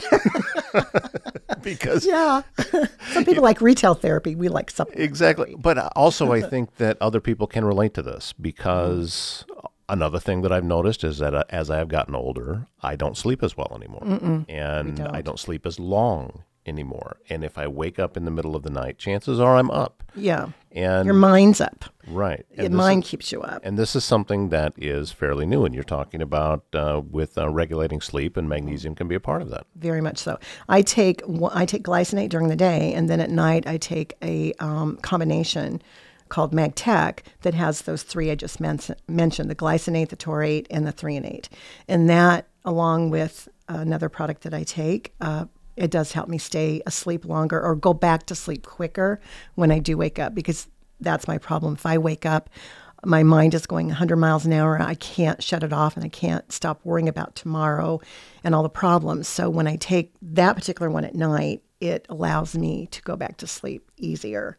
because 1.62 2.06
yeah. 2.06 2.42
Some 3.14 3.26
people 3.26 3.44
like 3.44 3.62
retail 3.62 3.94
therapy. 3.96 4.36
We 4.36 4.50
like 4.50 4.70
supplements. 4.70 5.04
Exactly. 5.04 5.56
But 5.58 5.78
also, 5.96 6.32
I 6.34 6.42
think 6.42 6.76
that 6.76 6.98
other 7.02 7.22
people 7.22 7.48
can 7.48 7.64
relate 7.66 7.94
to 7.96 8.02
this 8.02 8.34
because 8.34 9.46
another 9.90 10.20
thing 10.20 10.42
that 10.42 10.52
I've 10.52 10.64
noticed 10.64 11.04
is 11.04 11.20
that 11.20 11.34
uh, 11.36 11.44
as 11.50 11.70
I 11.70 11.78
have 11.78 11.88
gotten 11.90 12.16
older, 12.16 12.68
I 12.82 12.96
don't 12.96 13.18
sleep 13.18 13.44
as 13.44 13.56
well 13.58 13.72
anymore. 13.76 14.46
and 14.50 15.00
I 15.00 15.22
don't 15.22 15.40
sleep 15.40 15.66
as 15.66 15.80
long 15.80 16.44
anymore. 16.66 17.18
And 17.30 17.44
if 17.44 17.60
I 17.60 17.68
wake 17.68 18.00
up 18.00 18.18
in 18.18 18.26
the 18.26 18.32
middle 18.32 18.56
of 18.56 18.64
the 18.64 18.72
night, 18.72 18.98
chances 18.98 19.40
are 19.40 19.56
I'm 19.56 19.70
up. 19.70 20.02
Yeah. 20.16 20.48
And 20.72 21.06
Your 21.06 21.14
mind's 21.14 21.62
up. 21.62 21.86
right. 22.08 22.44
Your 22.58 22.66
And 22.66 22.76
mind 22.76 23.04
is- 23.04 23.10
keeps 23.12 23.32
you 23.32 23.44
up. 23.44 23.62
and 23.64 23.78
this 23.78 23.96
is 23.96 24.04
something 24.04 24.50
that 24.50 24.74
is 24.76 25.12
fairly 25.12 25.46
new, 25.46 25.64
and 25.64 25.76
you're 25.76 25.84
talking 25.84 26.22
about 26.24 26.64
uh, 26.74 27.02
with 27.08 27.38
uh, 27.38 27.50
regulating 27.50 28.02
sleep, 28.02 28.36
and 28.36 28.50
magnesium 28.50 28.96
can 28.96 29.08
be 29.08 29.14
a 29.16 29.20
part 29.20 29.44
of 29.44 29.50
that. 29.52 29.68
Very 29.76 30.02
much 30.02 30.18
so. 30.18 30.40
I 30.68 30.82
take 30.82 31.22
I 31.54 31.66
take 31.68 31.84
glycinate 31.84 32.30
during 32.30 32.48
the 32.48 32.56
day, 32.56 32.94
and 32.94 33.10
then 33.10 33.20
at 33.22 33.30
night 33.30 33.68
I 33.68 33.78
take 33.78 34.16
a 34.24 34.52
um, 34.60 34.98
combination 34.98 35.82
called 36.30 36.54
MagTech 36.54 37.20
that 37.42 37.54
has 37.54 37.84
those 37.84 38.04
three 38.04 38.32
I 38.32 38.36
just 38.36 38.60
men- 38.60 38.80
mentioned: 39.08 39.50
the 39.50 39.56
glycinate, 39.56 40.10
the 40.10 40.16
taurate, 40.16 40.68
and 40.70 40.86
the 40.86 40.94
threonate. 40.94 41.48
And 41.88 42.10
that, 42.10 42.48
along 42.64 43.10
with 43.10 43.48
another 43.68 44.10
product 44.10 44.44
that 44.44 44.54
I 44.54 44.64
take, 44.64 45.14
uh, 45.22 45.46
it 45.76 45.92
does 45.92 46.14
help 46.14 46.30
me 46.30 46.38
stay 46.38 46.82
asleep 46.86 47.26
longer 47.26 47.62
or 47.62 47.76
go 47.76 47.94
back 47.94 48.26
to 48.28 48.36
sleep 48.36 48.66
quicker 48.66 49.20
when 49.56 49.72
I 49.72 49.80
do 49.80 49.98
wake 49.98 50.20
up 50.20 50.34
because 50.34 50.68
that's 51.00 51.28
my 51.28 51.38
problem. 51.38 51.74
If 51.74 51.86
I 51.86 51.98
wake 51.98 52.26
up, 52.26 52.50
my 53.04 53.24
mind 53.24 53.54
is 53.54 53.68
going 53.68 53.88
100 53.88 54.16
miles 54.16 54.46
an 54.46 54.54
hour. 54.54 54.82
I 54.82 54.96
can't 54.96 55.44
shut 55.44 55.64
it 55.64 55.74
off 55.74 55.96
and 55.96 56.06
I 56.06 56.10
can't 56.10 56.50
stop 56.52 56.80
worrying 56.84 57.10
about 57.10 57.36
tomorrow 57.36 58.00
and 58.44 58.56
all 58.56 58.64
the 58.64 58.70
problems. 58.70 59.28
So 59.28 59.50
when 59.50 59.68
I 59.68 59.76
take 59.76 60.14
that 60.22 60.56
particular 60.56 60.90
one 60.90 61.06
at 61.06 61.14
night, 61.14 61.62
it 61.82 62.06
allows 62.10 62.56
me 62.56 62.88
to 62.88 63.02
go 63.02 63.16
back 63.16 63.38
to 63.38 63.48
sleep 63.48 63.92
easier. 63.98 64.58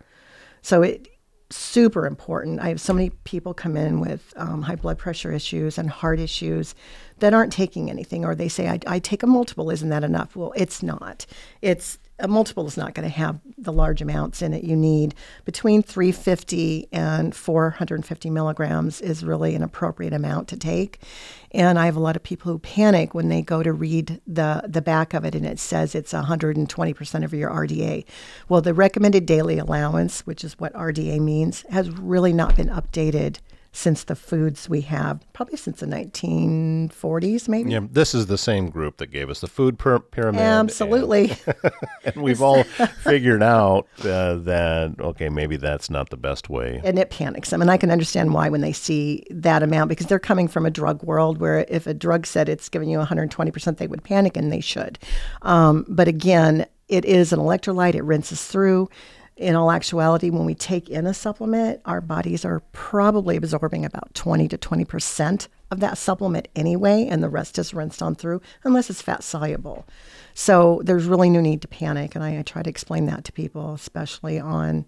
So 0.63 0.83
it 0.83 1.09
super 1.51 2.07
important. 2.07 2.61
I 2.61 2.69
have 2.69 2.81
so 2.81 2.93
many 2.93 3.11
people 3.25 3.55
come 3.55 3.77
in 3.77 4.01
with 4.01 4.33
um, 4.37 4.63
high 4.63 4.77
blood 4.77 4.99
pressure 4.99 5.33
issues 5.33 5.79
and 5.79 5.89
heart 5.89 6.19
issues 6.19 6.75
that 7.19 7.35
aren't 7.35 7.53
taking 7.53 7.89
anything, 7.89 8.25
or 8.25 8.35
they 8.35 8.49
say, 8.49 8.69
I, 8.69 8.81
I 8.87 8.99
take 8.99 9.23
a 9.23 9.27
multiple, 9.27 9.71
isn't 9.71 9.89
that 9.89 10.05
enough? 10.05 10.35
Well, 10.35 10.53
it's 10.57 10.83
not. 10.83 11.25
It's 11.63 11.99
a 12.19 12.29
multiple 12.29 12.67
is 12.67 12.77
not 12.77 12.95
going 12.95 13.09
to 13.09 13.15
have 13.15 13.41
the 13.59 13.73
large 13.73 14.01
amounts 14.01 14.41
in 14.41 14.55
it 14.55 14.65
you 14.65 14.77
need. 14.77 15.15
Between 15.45 15.83
350 15.83 16.89
and 16.93 17.35
450 17.35 18.31
milligrams 18.31 19.01
is 19.01 19.25
really 19.25 19.55
an 19.55 19.63
appropriate 19.63 20.13
amount 20.13 20.49
to 20.49 20.57
take. 20.57 21.01
And 21.53 21.79
I 21.79 21.87
have 21.87 21.97
a 21.97 22.01
lot 22.01 22.17
of 22.17 22.23
people 22.23 22.53
who 22.53 22.59
panic 22.59 23.15
when 23.15 23.29
they 23.29 23.43
go 23.43 23.63
to 23.63 23.73
read 23.73 24.21
the, 24.27 24.63
the 24.67 24.83
back 24.83 25.15
of 25.15 25.25
it 25.25 25.35
and 25.35 25.47
it 25.47 25.59
says 25.59 25.95
it's 25.95 26.13
120% 26.13 27.25
of 27.25 27.35
your 27.35 27.51
RDA. 27.51 28.05
Well, 28.49 28.61
the 28.61 28.75
recommended 28.75 29.27
daily 29.27 29.59
allowance, 29.59 30.27
which 30.27 30.45
is 30.45 30.59
what 30.59 30.73
RDA 30.75 31.21
means, 31.21 31.63
has 31.71 31.91
really 31.91 32.33
not 32.33 32.57
been 32.57 32.69
updated 32.69 33.39
since 33.77 34.05
the 34.05 34.17
foods 34.17 34.71
we 34.71 34.81
have, 34.81 35.21
probably 35.35 35.59
since 35.59 35.81
the 35.81 35.87
1940s, 35.87 37.47
maybe. 37.47 37.73
Yeah, 37.73 37.81
this 37.91 38.15
is 38.15 38.25
the 38.27 38.39
same 38.39 38.71
group 38.71 38.97
that 38.97 39.09
gave 39.09 39.29
us 39.29 39.41
the 39.41 39.47
food 39.47 39.79
pyra- 39.79 40.03
pyramid. 40.11 40.41
and- 40.41 40.67
Absolutely. 40.71 41.37
And 42.05 42.23
we've 42.23 42.41
all 42.41 42.63
figured 42.63 43.43
out 43.43 43.87
uh, 44.01 44.37
that, 44.37 44.95
okay, 44.99 45.29
maybe 45.29 45.57
that's 45.57 45.91
not 45.91 46.09
the 46.11 46.17
best 46.17 46.49
way. 46.49 46.81
and 46.85 46.99
it 46.99 47.11
panics 47.11 47.51
them. 47.51 47.61
And 47.61 47.71
I 47.71 47.77
can 47.77 47.91
understand 47.91 48.33
why 48.33 48.49
when 48.49 48.61
they 48.63 48.73
see 48.73 49.25
that 49.31 49.63
amount, 49.63 49.89
because 49.89 50.07
they're 50.07 50.19
coming 50.21 50.47
from 50.49 50.65
a 50.65 50.71
drug 50.71 51.03
world 51.03 51.39
where 51.39 51.67
if 51.69 51.87
a 51.87 51.93
drug 51.95 52.25
said 52.27 52.49
it's 52.49 52.69
giving 52.69 52.89
you 52.89 52.99
120%, 52.99 53.77
they 53.77 53.89
would 53.89 54.05
panic, 54.05 54.37
and 54.37 54.51
they 54.53 54.61
should. 54.61 54.99
Um, 55.43 55.85
but 55.89 56.07
again, 56.09 56.65
it 56.89 57.05
is 57.05 57.33
an 57.33 57.41
electrolyte, 57.41 57.95
it 57.97 58.05
rinses 58.05 58.43
through. 58.47 58.89
In 59.37 59.55
all 59.55 59.71
actuality, 59.71 60.31
when 60.31 60.47
we 60.47 60.55
take 60.55 60.89
in 60.89 61.07
a 61.07 61.13
supplement, 61.13 61.83
our 61.85 62.01
bodies 62.01 62.45
are 62.45 62.61
probably 62.73 63.37
absorbing 63.37 63.85
about 63.85 64.15
20 64.15 64.49
to 64.49 64.57
20% 64.57 65.49
of 65.71 65.81
that 65.81 65.99
supplement 65.99 66.49
anyway, 66.57 67.07
and 67.07 67.23
the 67.23 67.29
rest 67.29 67.59
is 67.59 67.75
rinsed 67.75 68.03
on 68.03 68.15
through, 68.15 68.41
unless 68.65 68.89
it's 68.89 69.03
fat 69.03 69.23
soluble. 69.23 69.87
So 70.33 70.81
there's 70.85 71.05
really 71.05 71.29
no 71.29 71.41
need 71.41 71.61
to 71.63 71.69
panic. 71.69 72.15
And 72.15 72.25
I, 72.25 72.39
I 72.39 72.43
try 72.43 72.63
to 72.63 72.71
explain 72.71 73.05
that 73.07 73.25
to 73.25 73.33
people, 73.33 73.75
especially 73.75 74.39
on 74.39 74.87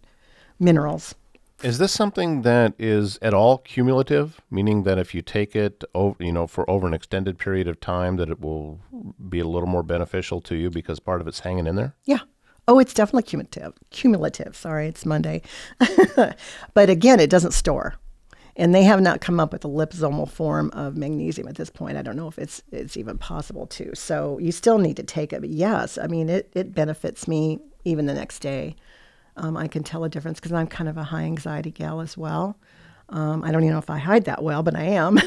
minerals. 0.59 1.15
Is 1.63 1.79
this 1.79 1.93
something 1.93 2.43
that 2.43 2.73
is 2.79 3.19
at 3.21 3.35
all 3.35 3.59
cumulative, 3.59 4.41
meaning 4.51 4.85
that 4.85 4.97
if 4.97 5.15
you 5.15 5.23
take 5.23 5.57
it 5.57 5.83
over, 5.95 6.17
you 6.23 6.33
know, 6.33 6.47
for 6.47 6.69
over 6.71 6.87
an 6.87 6.95
extended 6.95 7.37
period 7.37 7.67
of 7.67 7.81
time, 7.81 8.17
that 8.17 8.31
it 8.31 8.41
will 8.41 8.81
be 9.29 9.41
a 9.41 9.47
little 9.47 9.69
more 9.69 9.83
beneficial 9.83 10.41
to 10.43 10.55
you 10.55 10.71
because 10.71 11.01
part 11.01 11.21
of 11.21 11.27
it's 11.27 11.41
hanging 11.41 11.67
in 11.67 11.75
there? 11.75 11.97
Yeah. 12.05 12.21
Oh, 12.69 12.79
it's 12.79 12.93
definitely 12.93 13.23
cumulative. 13.23 13.73
Cumulative. 13.91 14.55
Sorry, 14.55 14.87
it's 14.87 15.07
Monday. 15.07 15.41
but 16.75 16.91
again, 16.91 17.19
it 17.19 17.31
doesn't 17.31 17.53
store. 17.53 17.95
And 18.57 18.75
they 18.75 18.83
have 18.83 19.01
not 19.01 19.23
come 19.23 19.41
up 19.41 19.53
with 19.53 19.65
a 19.65 19.69
liposomal 19.69 20.29
form 20.29 20.71
of 20.73 20.97
magnesium 20.97 21.49
at 21.49 21.55
this 21.55 21.71
point. 21.71 21.97
I 21.97 22.03
don't 22.03 22.17
know 22.17 22.29
if 22.29 22.39
it's 22.39 22.61
it's 22.71 22.97
even 22.97 23.17
possible 23.17 23.67
to. 23.69 23.95
So 23.95 24.39
you 24.39 24.53
still 24.53 24.79
need 24.79 24.97
to 24.99 25.03
take 25.03 25.33
it. 25.33 25.41
But 25.41 25.51
yes, 25.51 25.97
I 25.97 26.09
mean 26.09 26.29
it 26.29 26.51
it 26.55 26.75
benefits 26.75 27.27
me 27.27 27.61
even 27.85 28.07
the 28.07 28.15
next 28.15 28.41
day. 28.41 28.77
Um, 29.37 29.57
I 29.57 29.69
can 29.69 29.83
tell 29.83 30.05
a 30.05 30.09
difference 30.09 30.39
because 30.39 30.53
I'm 30.53 30.67
kind 30.67 30.91
of 30.91 30.99
a 30.99 31.05
high 31.05 31.23
anxiety 31.23 31.71
gal 31.71 32.01
as 32.01 32.19
well. 32.19 32.59
Um, 33.11 33.45
I 33.45 33.53
don't 33.53 33.63
even 33.63 33.73
know 33.73 33.79
if 33.79 33.89
I 33.89 33.99
hide 33.99 34.25
that 34.27 34.43
well, 34.43 34.63
but 34.63 34.77
I 34.77 34.83
am. 34.83 35.19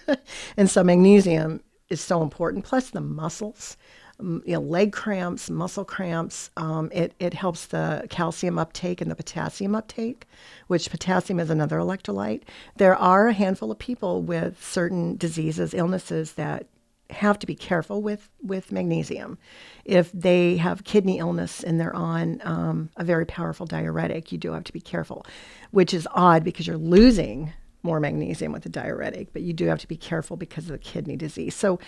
and 0.58 0.68
so 0.68 0.84
magnesium 0.84 1.62
is 1.88 2.00
so 2.00 2.22
important. 2.22 2.64
Plus 2.64 2.90
the 2.90 3.00
muscles, 3.00 3.76
you 4.22 4.54
know, 4.54 4.60
leg 4.60 4.92
cramps, 4.92 5.50
muscle 5.50 5.84
cramps. 5.84 6.50
Um, 6.56 6.90
it 6.92 7.12
it 7.18 7.34
helps 7.34 7.66
the 7.66 8.06
calcium 8.10 8.58
uptake 8.58 9.00
and 9.00 9.10
the 9.10 9.16
potassium 9.16 9.74
uptake, 9.74 10.26
which 10.68 10.90
potassium 10.90 11.40
is 11.40 11.50
another 11.50 11.78
electrolyte. 11.78 12.42
There 12.76 12.96
are 12.96 13.28
a 13.28 13.32
handful 13.32 13.70
of 13.70 13.78
people 13.78 14.22
with 14.22 14.62
certain 14.64 15.16
diseases, 15.16 15.74
illnesses 15.74 16.32
that 16.34 16.66
have 17.10 17.38
to 17.38 17.46
be 17.46 17.54
careful 17.54 18.02
with 18.02 18.28
with 18.42 18.72
magnesium. 18.72 19.38
If 19.84 20.10
they 20.12 20.56
have 20.56 20.84
kidney 20.84 21.18
illness 21.18 21.62
and 21.62 21.78
they're 21.80 21.94
on 21.94 22.40
um, 22.44 22.90
a 22.96 23.04
very 23.04 23.26
powerful 23.26 23.66
diuretic, 23.66 24.32
you 24.32 24.38
do 24.38 24.52
have 24.52 24.64
to 24.64 24.72
be 24.72 24.80
careful, 24.80 25.26
which 25.70 25.92
is 25.92 26.08
odd 26.12 26.44
because 26.44 26.66
you're 26.66 26.76
losing 26.76 27.52
more 27.82 28.00
magnesium 28.00 28.52
with 28.52 28.62
the 28.62 28.68
diuretic, 28.68 29.32
but 29.32 29.42
you 29.42 29.52
do 29.52 29.66
have 29.66 29.80
to 29.80 29.88
be 29.88 29.96
careful 29.96 30.36
because 30.36 30.66
of 30.66 30.70
the 30.70 30.78
kidney 30.78 31.16
disease. 31.16 31.54
So 31.54 31.80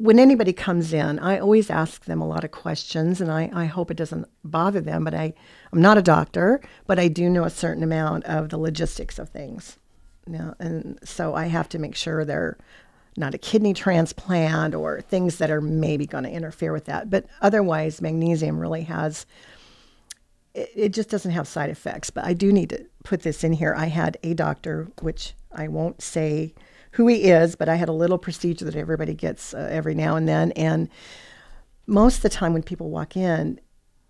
when 0.00 0.18
anybody 0.18 0.54
comes 0.54 0.94
in, 0.94 1.18
I 1.18 1.38
always 1.38 1.68
ask 1.68 2.06
them 2.06 2.22
a 2.22 2.26
lot 2.26 2.42
of 2.42 2.52
questions, 2.52 3.20
and 3.20 3.30
I, 3.30 3.50
I 3.52 3.66
hope 3.66 3.90
it 3.90 3.98
doesn't 3.98 4.26
bother 4.42 4.80
them. 4.80 5.04
But 5.04 5.12
I, 5.12 5.34
I'm 5.72 5.82
not 5.82 5.98
a 5.98 6.02
doctor, 6.02 6.62
but 6.86 6.98
I 6.98 7.08
do 7.08 7.28
know 7.28 7.44
a 7.44 7.50
certain 7.50 7.82
amount 7.82 8.24
of 8.24 8.48
the 8.48 8.56
logistics 8.56 9.18
of 9.18 9.28
things. 9.28 9.76
And 10.26 10.98
so 11.04 11.34
I 11.34 11.46
have 11.46 11.68
to 11.70 11.78
make 11.78 11.94
sure 11.94 12.24
they're 12.24 12.56
not 13.18 13.34
a 13.34 13.38
kidney 13.38 13.74
transplant 13.74 14.74
or 14.74 15.02
things 15.02 15.36
that 15.36 15.50
are 15.50 15.60
maybe 15.60 16.06
going 16.06 16.24
to 16.24 16.30
interfere 16.30 16.72
with 16.72 16.86
that. 16.86 17.10
But 17.10 17.26
otherwise, 17.42 18.00
magnesium 18.00 18.58
really 18.58 18.84
has. 18.84 19.26
It, 20.54 20.70
it 20.74 20.88
just 20.94 21.10
doesn't 21.10 21.32
have 21.32 21.46
side 21.46 21.68
effects. 21.68 22.08
But 22.08 22.24
I 22.24 22.32
do 22.32 22.52
need 22.52 22.70
to 22.70 22.86
put 23.04 23.20
this 23.20 23.44
in 23.44 23.52
here. 23.52 23.74
I 23.76 23.86
had 23.86 24.16
a 24.22 24.32
doctor, 24.32 24.88
which 25.02 25.34
I 25.52 25.68
won't 25.68 26.00
say 26.00 26.54
who 26.92 27.06
he 27.06 27.24
is, 27.24 27.56
but 27.56 27.68
I 27.68 27.76
had 27.76 27.88
a 27.88 27.92
little 27.92 28.18
procedure 28.18 28.64
that 28.64 28.76
everybody 28.76 29.14
gets 29.14 29.54
uh, 29.54 29.68
every 29.70 29.94
now 29.94 30.16
and 30.16 30.28
then. 30.28 30.52
And 30.52 30.88
most 31.86 32.16
of 32.16 32.22
the 32.22 32.28
time, 32.30 32.52
when 32.52 32.62
people 32.62 32.90
walk 32.90 33.16
in, 33.16 33.60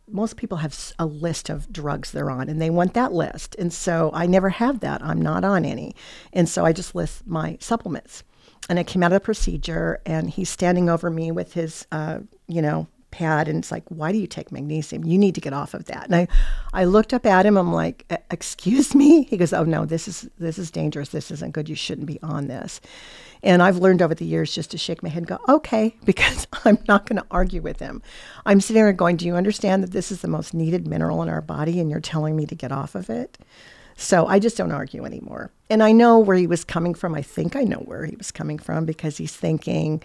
most 0.09 0.37
people 0.37 0.59
have 0.59 0.77
a 0.99 1.07
list 1.07 1.49
of 1.49 1.73
drugs 1.73 2.11
they're 2.11 2.31
on 2.31 2.49
and 2.49 2.61
they 2.61 2.71
want 2.71 2.95
that 2.95 3.13
list. 3.13 3.55
And 3.59 3.73
so 3.73 4.11
I 4.13 4.27
never 4.27 4.49
have 4.49 4.81
that. 4.81 5.03
I'm 5.03 5.23
not 5.23 5.45
on 5.45 5.65
any. 5.65 5.95
And 6.33 6.49
so 6.49 6.65
I 6.65 6.73
just 6.73 6.95
list 6.95 7.27
my 7.27 7.57
supplements. 7.61 8.25
And 8.69 8.79
I 8.79 8.85
came 8.85 9.03
out 9.03 9.13
of 9.13 9.21
the 9.21 9.25
procedure 9.25 10.01
and 10.05 10.31
he's 10.31 10.51
standing 10.51 10.89
over 10.89 11.11
me 11.11 11.33
with 11.33 11.55
his, 11.55 11.87
uh, 11.93 12.21
you 12.47 12.63
know, 12.63 12.89
pad 13.11 13.49
and 13.49 13.59
it's 13.59 13.71
like, 13.71 13.85
why 13.88 14.12
do 14.12 14.19
you 14.19 14.26
take 14.26 14.52
magnesium? 14.52 15.05
You 15.05 15.19
need 15.19 15.35
to 15.35 15.40
get 15.40 15.52
off 15.52 15.75
of 15.75 15.87
that. 15.87 16.07
And 16.07 16.14
I, 16.14 16.29
I 16.73 16.85
looked 16.85 17.12
up 17.12 17.26
at 17.26 17.47
him. 17.47 17.57
I'm 17.57 17.73
like, 17.73 18.05
"E- 18.11 18.17
excuse 18.31 18.95
me? 18.95 19.23
He 19.31 19.37
goes, 19.37 19.52
oh 19.52 19.64
no, 19.64 19.85
this 19.85 20.09
is, 20.09 20.29
this 20.38 20.59
is 20.59 20.71
dangerous. 20.71 21.11
This 21.11 21.31
isn't 21.31 21.52
good. 21.52 21.69
You 21.69 21.75
shouldn't 21.75 22.07
be 22.07 22.21
on 22.23 22.49
this. 22.49 22.81
And 23.43 23.62
I've 23.62 23.79
learned 23.79 24.02
over 24.02 24.14
the 24.14 24.25
years 24.25 24.55
just 24.55 24.71
to 24.73 24.79
shake 24.79 25.02
my 25.02 25.09
head 25.09 25.19
and 25.23 25.26
go, 25.26 25.38
okay, 25.49 25.95
because 26.05 26.47
I'm 26.64 26.79
not 26.88 27.07
going 27.07 27.21
to 27.21 27.26
argue 27.31 27.62
with 27.62 27.79
him. 27.79 28.02
I'm 28.45 28.61
sitting 28.61 28.83
there 28.83 28.93
going, 28.93 29.17
do 29.17 29.26
you 29.26 29.35
understand 29.35 29.83
that 29.83 29.93
this 29.93 30.11
is 30.11 30.21
the 30.21 30.29
most 30.29 30.52
needed 30.55 30.87
mineral 30.87 31.23
in 31.23 31.29
our 31.29 31.40
body 31.40 31.81
and 31.81 31.90
you're 31.90 32.00
telling 32.00 32.37
me 32.37 32.47
to 32.47 32.55
get 32.55 32.73
off 32.73 32.95
of 32.95 33.09
it? 33.11 33.38
So 33.97 34.26
I 34.26 34.38
just 34.38 34.57
don't 34.57 34.73
argue 34.73 35.05
anymore. 35.05 35.50
And 35.69 35.83
I 35.83 35.93
know 35.93 36.19
where 36.19 36.37
he 36.37 36.47
was 36.47 36.64
coming 36.64 36.95
from. 36.95 37.14
I 37.14 37.21
think 37.21 37.55
I 37.55 37.64
know 37.64 37.79
where 37.79 38.07
he 38.07 38.17
was 38.17 38.31
coming 38.31 38.59
from 38.59 38.87
because 38.87 39.19
he's 39.19 39.37
thinking 39.37 40.02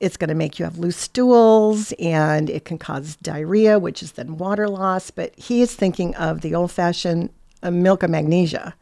it's 0.00 0.16
going 0.16 0.28
to 0.28 0.34
make 0.34 0.58
you 0.58 0.64
have 0.64 0.78
loose 0.78 0.96
stools 0.96 1.92
and 1.98 2.50
it 2.50 2.64
can 2.64 2.78
cause 2.78 3.16
diarrhea, 3.16 3.78
which 3.78 4.02
is 4.02 4.12
then 4.12 4.36
water 4.36 4.68
loss. 4.68 5.10
But 5.10 5.34
he 5.38 5.62
is 5.62 5.74
thinking 5.74 6.14
of 6.16 6.42
the 6.42 6.54
old 6.54 6.70
fashioned 6.70 7.30
uh, 7.62 7.70
milk 7.70 8.02
of 8.02 8.10
magnesia, 8.10 8.74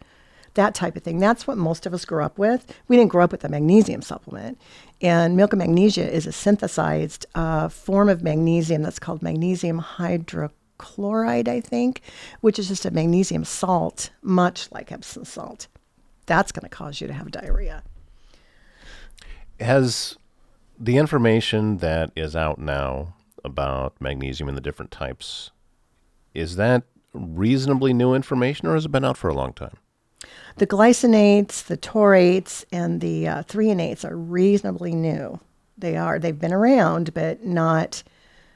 that 0.55 0.75
type 0.75 0.97
of 0.97 1.03
thing. 1.03 1.21
That's 1.21 1.47
what 1.47 1.57
most 1.57 1.87
of 1.87 1.95
us 1.95 2.05
grew 2.05 2.23
up 2.23 2.37
with. 2.37 2.73
We 2.89 2.97
didn't 2.97 3.13
grow 3.13 3.25
up 3.25 3.33
with 3.33 3.45
a 3.45 3.49
magnesium 3.49 4.03
supplement. 4.03 4.61
And 5.01 5.37
milk 5.37 5.53
of 5.53 5.59
magnesia 5.59 6.11
is 6.11 6.27
a 6.27 6.33
synthesized 6.33 7.27
uh, 7.35 7.69
form 7.69 8.09
of 8.09 8.23
magnesium 8.23 8.83
that's 8.83 8.99
called 8.99 9.23
magnesium 9.23 9.81
hydrochloride, 9.81 11.47
I 11.49 11.61
think, 11.61 12.01
which 12.41 12.59
is 12.59 12.69
just 12.69 12.87
a 12.87 12.91
magnesium 12.91 13.45
salt, 13.45 14.11
much 14.23 14.71
like 14.73 14.91
Epsom 14.91 15.25
salt. 15.25 15.69
That's 16.27 16.51
going 16.51 16.63
to 16.63 16.75
cause 16.75 17.01
you 17.01 17.07
to 17.07 17.13
have 17.13 17.31
diarrhea. 17.31 17.83
Has 19.61 20.17
the 20.79 20.97
information 20.97 21.79
that 21.79 22.11
is 22.17 22.35
out 22.35 22.59
now 22.59 23.15
about 23.45 23.95
magnesium 24.01 24.49
and 24.49 24.57
the 24.57 24.63
different 24.63 24.91
types 24.91 25.51
is 26.33 26.57
that 26.57 26.83
reasonably 27.13 27.93
new 27.93 28.15
information 28.15 28.67
or 28.67 28.75
has 28.75 28.87
it 28.87 28.93
been 28.93 29.05
out 29.05 29.17
for 29.17 29.29
a 29.29 29.35
long 29.35 29.53
time? 29.53 29.77
The 30.57 30.67
glycinates, 30.67 31.65
the 31.65 31.77
taurates, 31.77 32.65
and 32.73 33.01
the 33.01 33.29
uh, 33.29 33.43
threonates 33.43 34.09
are 34.09 34.17
reasonably 34.17 34.95
new. 34.95 35.41
They 35.77 35.97
are. 35.97 36.19
They've 36.19 36.39
been 36.39 36.53
around, 36.53 37.13
but 37.15 37.45
not 37.45 38.03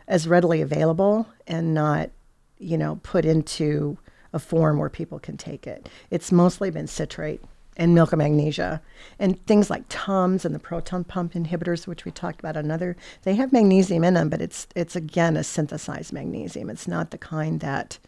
as 0.06 0.26
readily 0.26 0.62
available 0.62 1.28
and 1.46 1.74
not, 1.74 2.10
you 2.58 2.78
know, 2.78 3.00
put 3.02 3.24
into 3.24 3.98
a 4.32 4.38
form 4.38 4.78
where 4.78 4.88
people 4.88 5.18
can 5.18 5.36
take 5.36 5.66
it. 5.66 5.88
It's 6.10 6.32
mostly 6.32 6.70
been 6.70 6.86
citrate 6.86 7.42
and 7.78 7.94
milk 7.94 8.12
of 8.12 8.18
magnesia. 8.18 8.82
And 9.18 9.44
things 9.46 9.70
like 9.70 9.84
Tums 9.88 10.44
and 10.44 10.54
the 10.54 10.58
proton 10.58 11.04
pump 11.04 11.32
inhibitors, 11.32 11.86
which 11.86 12.04
we 12.04 12.10
talked 12.10 12.40
about 12.40 12.56
another, 12.56 12.96
they 13.22 13.36
have 13.36 13.52
magnesium 13.52 14.04
in 14.04 14.14
them, 14.14 14.28
but 14.28 14.42
it's 14.42 14.66
it's 14.74 14.96
again 14.96 15.36
a 15.36 15.44
synthesized 15.44 16.12
magnesium. 16.12 16.68
It's 16.68 16.88
not 16.88 17.10
the 17.10 17.18
kind 17.18 17.60
that 17.60 17.98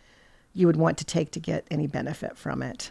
you 0.52 0.66
would 0.66 0.76
want 0.76 0.98
to 0.98 1.04
take 1.04 1.30
to 1.32 1.40
get 1.40 1.66
any 1.70 1.86
benefit 1.86 2.36
from 2.36 2.62
it. 2.62 2.90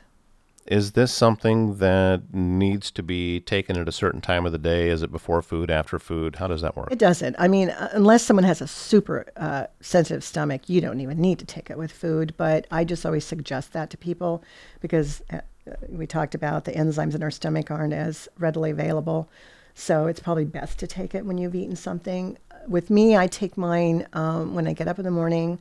Is 0.70 0.92
this 0.92 1.12
something 1.12 1.78
that 1.78 2.32
needs 2.32 2.92
to 2.92 3.02
be 3.02 3.40
taken 3.40 3.76
at 3.76 3.88
a 3.88 3.92
certain 3.92 4.22
time 4.22 4.46
of 4.46 4.52
the 4.52 4.60
day? 4.60 4.90
Is 4.90 5.02
it 5.02 5.12
before 5.12 5.42
food, 5.42 5.72
after 5.72 5.98
food? 5.98 6.36
How 6.36 6.46
does 6.46 6.62
that 6.62 6.76
work? 6.76 6.92
It 6.92 7.00
doesn't. 7.00 7.36
I 7.40 7.48
mean, 7.48 7.72
uh, 7.72 7.90
unless 7.94 8.24
someone 8.24 8.44
has 8.44 8.62
a 8.62 8.68
super 8.68 9.26
uh, 9.36 9.66
sensitive 9.82 10.24
stomach, 10.24 10.70
you 10.70 10.80
don't 10.80 11.02
even 11.02 11.20
need 11.20 11.40
to 11.40 11.46
take 11.46 11.72
it 11.72 11.78
with 11.78 11.92
food. 11.92 12.36
But 12.38 12.68
I 12.70 12.84
just 12.84 13.04
always 13.04 13.26
suggest 13.26 13.74
that 13.74 13.90
to 13.90 13.98
people 13.98 14.44
because 14.80 15.24
uh, 15.34 15.40
we 15.88 16.08
talked 16.08 16.36
about 16.36 16.66
the 16.66 16.72
enzymes 16.72 17.16
in 17.16 17.24
our 17.24 17.32
stomach 17.32 17.72
aren't 17.72 17.94
as 17.94 18.28
readily 18.38 18.72
available. 18.72 19.30
So 19.74 20.08
it's 20.08 20.20
probably 20.20 20.46
best 20.46 20.80
to 20.80 20.88
take 20.88 21.16
it 21.16 21.26
when 21.26 21.38
you've 21.38 21.56
eaten 21.56 21.76
something. 21.76 22.38
With 22.68 22.90
me, 22.90 23.16
I 23.16 23.28
take 23.28 23.58
mine 23.58 24.08
um, 24.14 24.54
when 24.54 24.68
I 24.68 24.74
get 24.74 24.88
up 24.88 25.00
in 25.00 25.06
the 25.06 25.12
morning, 25.12 25.60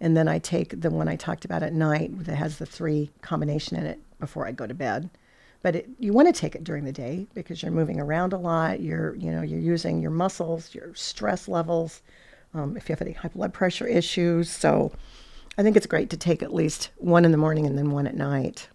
and 0.00 0.16
then 0.16 0.28
I 0.28 0.38
take 0.38 0.80
the 0.80 0.90
one 0.90 1.08
I 1.08 1.16
talked 1.16 1.44
about 1.44 1.62
at 1.62 1.72
night 1.72 2.24
that 2.24 2.36
has 2.36 2.58
the 2.58 2.66
three 2.66 3.10
combination 3.20 3.76
in 3.76 3.84
it 3.84 4.00
before 4.20 4.46
I 4.46 4.52
go 4.52 4.66
to 4.66 4.74
bed. 4.74 5.10
But 5.60 5.76
it, 5.76 5.88
you 5.98 6.12
want 6.12 6.32
to 6.32 6.40
take 6.40 6.54
it 6.54 6.64
during 6.64 6.84
the 6.84 6.92
day 6.92 7.26
because 7.34 7.62
you're 7.62 7.72
moving 7.72 8.00
around 8.00 8.32
a 8.32 8.38
lot. 8.38 8.80
You're, 8.80 9.16
you 9.16 9.30
know, 9.30 9.42
you're 9.42 9.58
using 9.58 10.00
your 10.00 10.12
muscles, 10.12 10.74
your 10.74 10.94
stress 10.94 11.48
levels. 11.48 12.00
Um, 12.54 12.76
if 12.76 12.88
you 12.88 12.94
have 12.94 13.02
any 13.02 13.12
high 13.12 13.28
blood 13.28 13.52
pressure 13.52 13.86
issues, 13.86 14.48
so 14.48 14.92
I 15.58 15.62
think 15.62 15.76
it's 15.76 15.86
great 15.86 16.10
to 16.10 16.16
take 16.16 16.42
at 16.42 16.54
least 16.54 16.90
one 16.96 17.24
in 17.24 17.32
the 17.32 17.38
morning 17.38 17.66
and 17.66 17.76
then 17.76 17.90
one 17.90 18.06
at 18.06 18.16
night. 18.16 18.68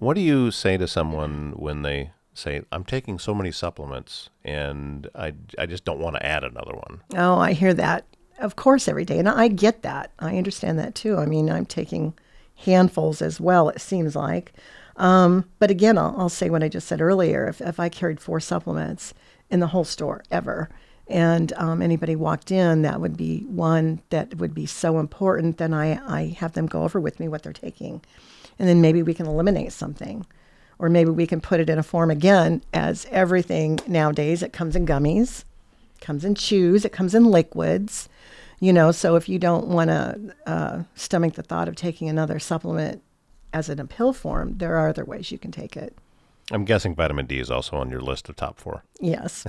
What 0.00 0.14
do 0.14 0.22
you 0.22 0.50
say 0.50 0.78
to 0.78 0.88
someone 0.88 1.52
when 1.56 1.82
they 1.82 2.12
say, 2.32 2.62
I'm 2.72 2.84
taking 2.84 3.18
so 3.18 3.34
many 3.34 3.52
supplements 3.52 4.30
and 4.42 5.06
I, 5.14 5.34
I 5.58 5.66
just 5.66 5.84
don't 5.84 5.98
want 5.98 6.16
to 6.16 6.24
add 6.24 6.42
another 6.42 6.72
one? 6.72 7.02
Oh, 7.14 7.38
I 7.38 7.52
hear 7.52 7.74
that, 7.74 8.06
of 8.38 8.56
course, 8.56 8.88
every 8.88 9.04
day. 9.04 9.18
And 9.18 9.28
I 9.28 9.48
get 9.48 9.82
that. 9.82 10.12
I 10.18 10.38
understand 10.38 10.78
that 10.78 10.94
too. 10.94 11.18
I 11.18 11.26
mean, 11.26 11.50
I'm 11.50 11.66
taking 11.66 12.14
handfuls 12.64 13.20
as 13.20 13.42
well, 13.42 13.68
it 13.68 13.82
seems 13.82 14.16
like. 14.16 14.54
Um, 14.96 15.44
but 15.58 15.70
again, 15.70 15.98
I'll, 15.98 16.14
I'll, 16.16 16.28
say 16.30 16.48
what 16.48 16.62
I 16.62 16.70
just 16.70 16.88
said 16.88 17.02
earlier. 17.02 17.46
If, 17.46 17.60
if 17.60 17.78
I 17.78 17.90
carried 17.90 18.20
four 18.20 18.40
supplements 18.40 19.12
in 19.50 19.60
the 19.60 19.66
whole 19.66 19.84
store 19.84 20.22
ever, 20.30 20.70
and 21.08 21.52
um, 21.54 21.82
anybody 21.82 22.16
walked 22.16 22.50
in, 22.50 22.82
that 22.82 23.02
would 23.02 23.18
be 23.18 23.40
one 23.40 24.00
that 24.08 24.36
would 24.36 24.54
be 24.54 24.64
so 24.64 24.98
important. 24.98 25.58
Then 25.58 25.74
I, 25.74 26.00
I 26.06 26.36
have 26.38 26.52
them 26.52 26.66
go 26.66 26.84
over 26.84 26.98
with 27.00 27.20
me 27.20 27.28
what 27.28 27.42
they're 27.42 27.52
taking 27.52 28.00
and 28.60 28.68
then 28.68 28.82
maybe 28.82 29.02
we 29.02 29.14
can 29.14 29.26
eliminate 29.26 29.72
something. 29.72 30.26
Or 30.78 30.88
maybe 30.88 31.10
we 31.10 31.26
can 31.26 31.40
put 31.40 31.60
it 31.60 31.68
in 31.68 31.78
a 31.78 31.82
form 31.82 32.10
again 32.10 32.62
as 32.72 33.06
everything 33.10 33.80
nowadays 33.86 34.42
it 34.42 34.52
comes 34.52 34.76
in 34.76 34.86
gummies 34.86 35.44
comes 36.00 36.24
in 36.24 36.34
chews 36.34 36.86
it 36.86 36.92
comes 36.92 37.14
in 37.14 37.24
liquids 37.24 38.08
you 38.62 38.74
know? 38.74 38.92
So 38.92 39.16
if 39.16 39.26
you 39.26 39.38
don't 39.38 39.68
want 39.68 39.88
to 39.88 40.34
uh, 40.46 40.82
stomach 40.94 41.32
the 41.32 41.42
thought 41.42 41.68
of 41.68 41.76
taking 41.76 42.10
another 42.10 42.38
supplement 42.38 43.02
as 43.52 43.68
in 43.68 43.78
a 43.78 43.86
pill 43.86 44.12
form 44.14 44.56
there 44.56 44.76
are 44.76 44.88
other 44.88 45.04
ways 45.04 45.30
you 45.30 45.38
can 45.38 45.52
take 45.52 45.76
it 45.76 45.96
I'm 46.50 46.64
guessing 46.64 46.94
vitamin 46.94 47.26
D 47.26 47.38
is 47.38 47.50
also 47.50 47.76
on 47.76 47.90
your 47.90 48.00
list 48.00 48.28
of 48.28 48.36
top 48.36 48.58
four. 48.58 48.82
Yes. 49.00 49.46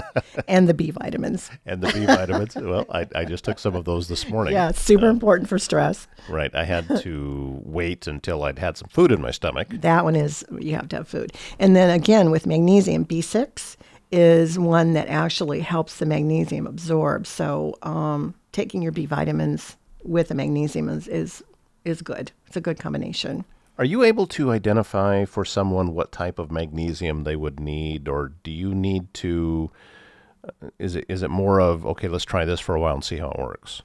and 0.48 0.68
the 0.68 0.74
B 0.74 0.90
vitamins. 0.90 1.50
And 1.66 1.82
the 1.82 1.92
B 1.92 2.06
vitamins. 2.06 2.54
well, 2.56 2.86
I, 2.90 3.06
I 3.14 3.24
just 3.24 3.44
took 3.44 3.58
some 3.58 3.74
of 3.74 3.84
those 3.84 4.08
this 4.08 4.28
morning. 4.28 4.54
Yeah, 4.54 4.70
it's 4.70 4.80
super 4.80 5.06
um, 5.06 5.10
important 5.10 5.48
for 5.48 5.58
stress. 5.58 6.06
Right. 6.28 6.54
I 6.54 6.64
had 6.64 6.88
to 7.00 7.60
wait 7.64 8.06
until 8.06 8.44
I'd 8.44 8.58
had 8.58 8.76
some 8.76 8.88
food 8.88 9.10
in 9.10 9.20
my 9.20 9.30
stomach. 9.30 9.68
That 9.70 10.04
one 10.04 10.16
is, 10.16 10.44
you 10.58 10.74
have 10.76 10.88
to 10.90 10.96
have 10.96 11.08
food. 11.08 11.32
And 11.58 11.74
then 11.74 11.90
again, 11.90 12.30
with 12.30 12.46
magnesium, 12.46 13.04
B6 13.04 13.76
is 14.12 14.58
one 14.58 14.92
that 14.92 15.08
actually 15.08 15.60
helps 15.60 15.98
the 15.98 16.06
magnesium 16.06 16.66
absorb. 16.66 17.26
So 17.26 17.76
um, 17.82 18.34
taking 18.52 18.80
your 18.80 18.92
B 18.92 19.06
vitamins 19.06 19.76
with 20.04 20.28
the 20.28 20.34
magnesium 20.34 20.88
is, 20.88 21.08
is, 21.08 21.42
is 21.84 22.00
good. 22.00 22.30
It's 22.46 22.56
a 22.56 22.60
good 22.60 22.78
combination. 22.78 23.44
Are 23.76 23.84
you 23.84 24.04
able 24.04 24.26
to 24.28 24.52
identify 24.52 25.24
for 25.24 25.44
someone 25.44 25.94
what 25.94 26.12
type 26.12 26.38
of 26.38 26.52
magnesium 26.52 27.24
they 27.24 27.36
would 27.36 27.58
need, 27.58 28.08
or 28.08 28.32
do 28.42 28.50
you 28.50 28.74
need 28.74 29.12
to? 29.14 29.70
Uh, 30.44 30.68
is 30.78 30.94
it 30.94 31.06
is 31.08 31.22
it 31.22 31.30
more 31.30 31.60
of 31.60 31.84
okay? 31.84 32.08
Let's 32.08 32.24
try 32.24 32.44
this 32.44 32.60
for 32.60 32.74
a 32.74 32.80
while 32.80 32.94
and 32.94 33.04
see 33.04 33.16
how 33.16 33.30
it 33.30 33.40
works. 33.40 33.82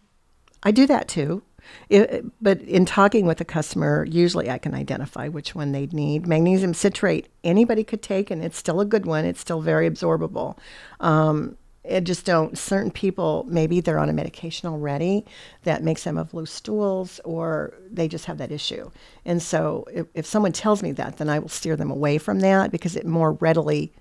I 0.62 0.72
do 0.72 0.86
that 0.88 1.08
too, 1.08 1.42
it, 1.90 2.26
but 2.42 2.62
in 2.62 2.86
talking 2.86 3.26
with 3.26 3.42
a 3.42 3.46
customer, 3.46 4.06
usually 4.06 4.50
I 4.50 4.58
can 4.58 4.74
identify 4.74 5.28
which 5.28 5.56
one 5.56 5.72
they 5.72 5.88
need. 5.88 6.28
Magnesium 6.28 6.74
citrate, 6.74 7.28
anybody 7.44 7.84
could 7.84 8.02
take, 8.02 8.30
and 8.30 8.44
it's 8.44 8.58
still 8.58 8.82
a 8.82 8.86
good 8.86 9.06
one. 9.06 9.26
It's 9.26 9.40
still 9.40 9.62
very 9.62 9.90
absorbable. 9.90 10.58
Um, 11.00 11.58
it 11.90 12.04
just 12.04 12.26
don't 12.26 12.58
certain 12.58 12.92
people 12.92 13.46
maybe 13.50 13.82
they're 13.82 14.00
on 14.00 14.10
a 14.10 14.14
medication 14.14 14.70
already 14.70 15.26
that 15.64 15.84
makes 15.84 16.04
them 16.04 16.18
have 16.18 16.34
loose 16.34 16.52
stools 16.52 17.20
or 17.26 17.74
they 17.92 18.08
just 18.08 18.26
have 18.26 18.38
that 18.38 18.52
issue. 18.52 18.90
And 19.26 19.42
so 19.42 19.86
if, 19.92 20.08
if 20.14 20.26
someone 20.26 20.52
tells 20.52 20.84
me 20.84 20.92
that 20.94 21.18
then 21.18 21.30
i 21.30 21.40
will 21.40 21.50
steer 21.50 21.76
them 21.76 21.92
away 21.92 22.18
from 22.18 22.40
that 22.42 22.72
because 22.72 22.96
it 22.96 23.06
more 23.06 23.34
readily 23.34 23.92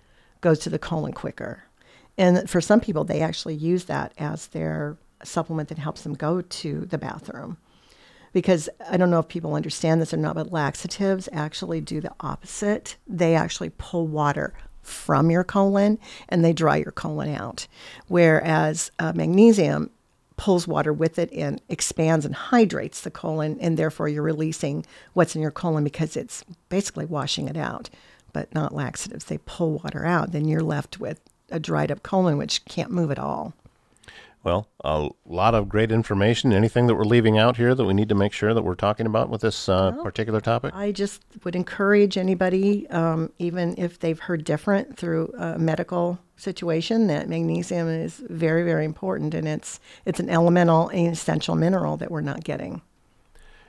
goes 0.41 0.59
to 0.61 0.71
the 0.71 0.79
colon 0.79 1.13
quicker. 1.13 1.65
And 2.17 2.49
for 2.49 2.61
some 2.61 2.81
people 2.81 3.05
they 3.05 3.21
actually 3.21 3.55
use 3.55 3.87
that 3.87 4.13
as 4.19 4.49
their 4.49 4.99
supplement 5.25 5.69
that 5.71 5.79
helps 5.79 6.03
them 6.03 6.15
go 6.15 6.43
to 6.43 6.85
the 6.85 6.99
bathroom. 6.99 7.57
Because 8.35 8.69
I 8.89 8.99
don't 8.99 9.11
know 9.11 9.21
if 9.21 9.29
people 9.29 9.55
understand 9.55 10.03
this 10.03 10.13
or 10.13 10.19
not, 10.19 10.35
but 10.35 10.53
laxatives 10.53 11.31
actually 11.33 11.81
do 11.81 12.01
the 12.01 12.13
opposite. 12.21 12.97
They 13.07 13.35
actually 13.35 13.71
pull 13.71 14.07
water 14.07 14.53
from 14.89 15.31
your 15.31 15.45
colon 15.45 15.99
and 16.29 16.45
they 16.45 16.53
dry 16.53 16.77
your 16.77 16.93
colon 16.93 17.35
out. 17.35 17.67
Whereas 18.09 18.91
uh, 18.99 19.13
magnesium 19.15 19.91
pulls 20.37 20.67
water 20.67 20.93
with 20.93 21.19
it 21.19 21.31
and 21.33 21.61
expands 21.69 22.25
and 22.25 22.35
hydrates 22.35 23.01
the 23.03 23.11
colon, 23.11 23.59
and 23.61 23.77
therefore 23.77 24.09
you're 24.09 24.23
releasing 24.23 24.87
what's 25.13 25.35
in 25.35 25.43
your 25.43 25.51
colon 25.51 25.85
because 25.85 26.17
it's 26.17 26.45
basically 26.69 27.05
washing 27.05 27.49
it 27.49 27.57
out, 27.57 27.91
but 28.33 28.55
not 28.55 28.75
laxatives. 28.75 29.27
They 29.27 29.39
pull 29.39 29.81
water 29.83 30.07
out, 30.07 30.33
then 30.33 30.47
you're 30.47 30.63
left 30.63 31.01
with 31.01 31.21
a 31.51 31.59
dried 31.59 31.91
up 31.91 32.03
colon 32.03 32.39
which 32.39 32.65
can't 32.65 32.91
move 32.91 33.11
at 33.11 33.19
all. 33.19 33.53
Well, 34.45 34.69
a 34.85 35.09
lot 35.27 35.55
of 35.55 35.69
great 35.69 35.91
information. 35.91 36.53
Anything 36.53 36.87
that 36.87 36.95
we're 36.95 37.05
leaving 37.05 37.39
out 37.39 37.57
here 37.57 37.75
that 37.75 37.85
we 37.85 37.95
need 37.95 38.09
to 38.09 38.15
make 38.15 38.33
sure 38.33 38.55
that 38.55 38.63
we're 38.63 38.75
talking 38.75 39.07
about 39.07 39.29
with 39.29 39.41
this 39.41 39.69
uh, 39.69 39.93
well, 39.95 40.05
particular 40.05 40.41
topic? 40.41 40.75
I 40.75 40.93
just 40.93 41.23
would 41.45 41.57
encourage 41.57 42.17
anybody, 42.17 42.89
um, 42.91 43.33
even 43.39 43.75
if 43.77 43.99
they've 43.99 44.19
heard 44.19 44.45
different 44.45 44.97
through 44.97 45.33
a 45.37 45.59
medical 45.59 46.19
situation, 46.37 47.09
that 47.09 47.29
magnesium 47.29 47.89
is 47.89 48.23
very, 48.29 48.63
very 48.63 48.85
important, 48.85 49.35
and 49.35 49.49
it's 49.49 49.81
it's 50.07 50.21
an 50.21 50.31
elemental 50.31 50.89
and 50.89 51.13
essential 51.13 51.57
mineral 51.57 51.97
that 51.97 52.11
we're 52.11 52.21
not 52.21 52.45
getting. 52.45 52.81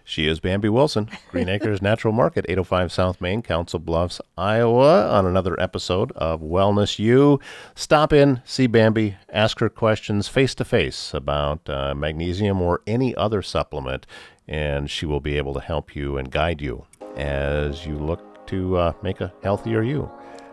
She 0.10 0.28
is 0.28 0.39
Bambi 0.39 0.69
Wilson, 0.69 1.08
Green 1.30 1.48
Acres 1.56 1.84
Natural 1.84 2.12
Market, 2.12 2.45
805 2.50 2.91
South 2.91 3.22
Main, 3.22 3.43
Council 3.43 3.78
Bluffs, 3.78 4.19
Iowa, 4.36 5.08
on 5.08 5.28
another 5.28 5.58
episode 5.60 6.12
of 6.13 6.41
Wellness 6.41 6.98
U. 6.98 7.39
Stop 7.76 8.12
in, 8.12 8.41
see 8.43 8.65
Bambi, 8.65 9.17
ask 9.32 9.60
her 9.60 9.69
questions 9.69 10.28
face 10.28 10.56
to 10.56 10.65
face 10.65 11.13
about 11.13 11.69
uh, 11.69 11.93
magnesium 11.93 12.60
or 12.60 12.82
any 12.88 13.13
other 13.15 13.43
supplement 13.43 14.08
and 14.48 14.89
she 14.89 15.06
will 15.06 15.19
be 15.19 15.38
able 15.38 15.54
to 15.54 15.60
help 15.60 15.95
you 15.95 16.17
and 16.17 16.32
guide 16.32 16.60
you 16.60 16.84
as 17.15 17.86
you 17.86 17.95
look 17.95 18.48
to 18.48 18.78
uh, 18.78 18.93
make 19.04 19.22
a 19.22 19.32
healthier 19.43 19.84
you. 19.84 20.10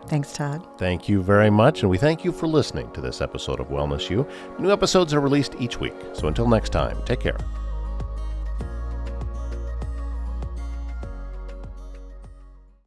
Thanks, 0.07 0.31
Todd. 0.33 0.65
Thank 0.77 1.09
you 1.09 1.23
very 1.23 1.49
much, 1.49 1.81
and 1.81 1.89
we 1.89 1.97
thank 1.97 2.23
you 2.23 2.31
for 2.31 2.45
listening 2.45 2.91
to 2.91 3.01
this 3.01 3.21
episode 3.21 3.59
of 3.59 3.69
Wellness 3.69 4.09
U. 4.11 4.25
New 4.59 4.71
episodes 4.71 5.15
are 5.15 5.19
released 5.19 5.55
each 5.59 5.79
week, 5.79 5.95
so 6.13 6.27
until 6.27 6.47
next 6.47 6.69
time, 6.69 6.97
take 7.05 7.19
care. 7.19 7.37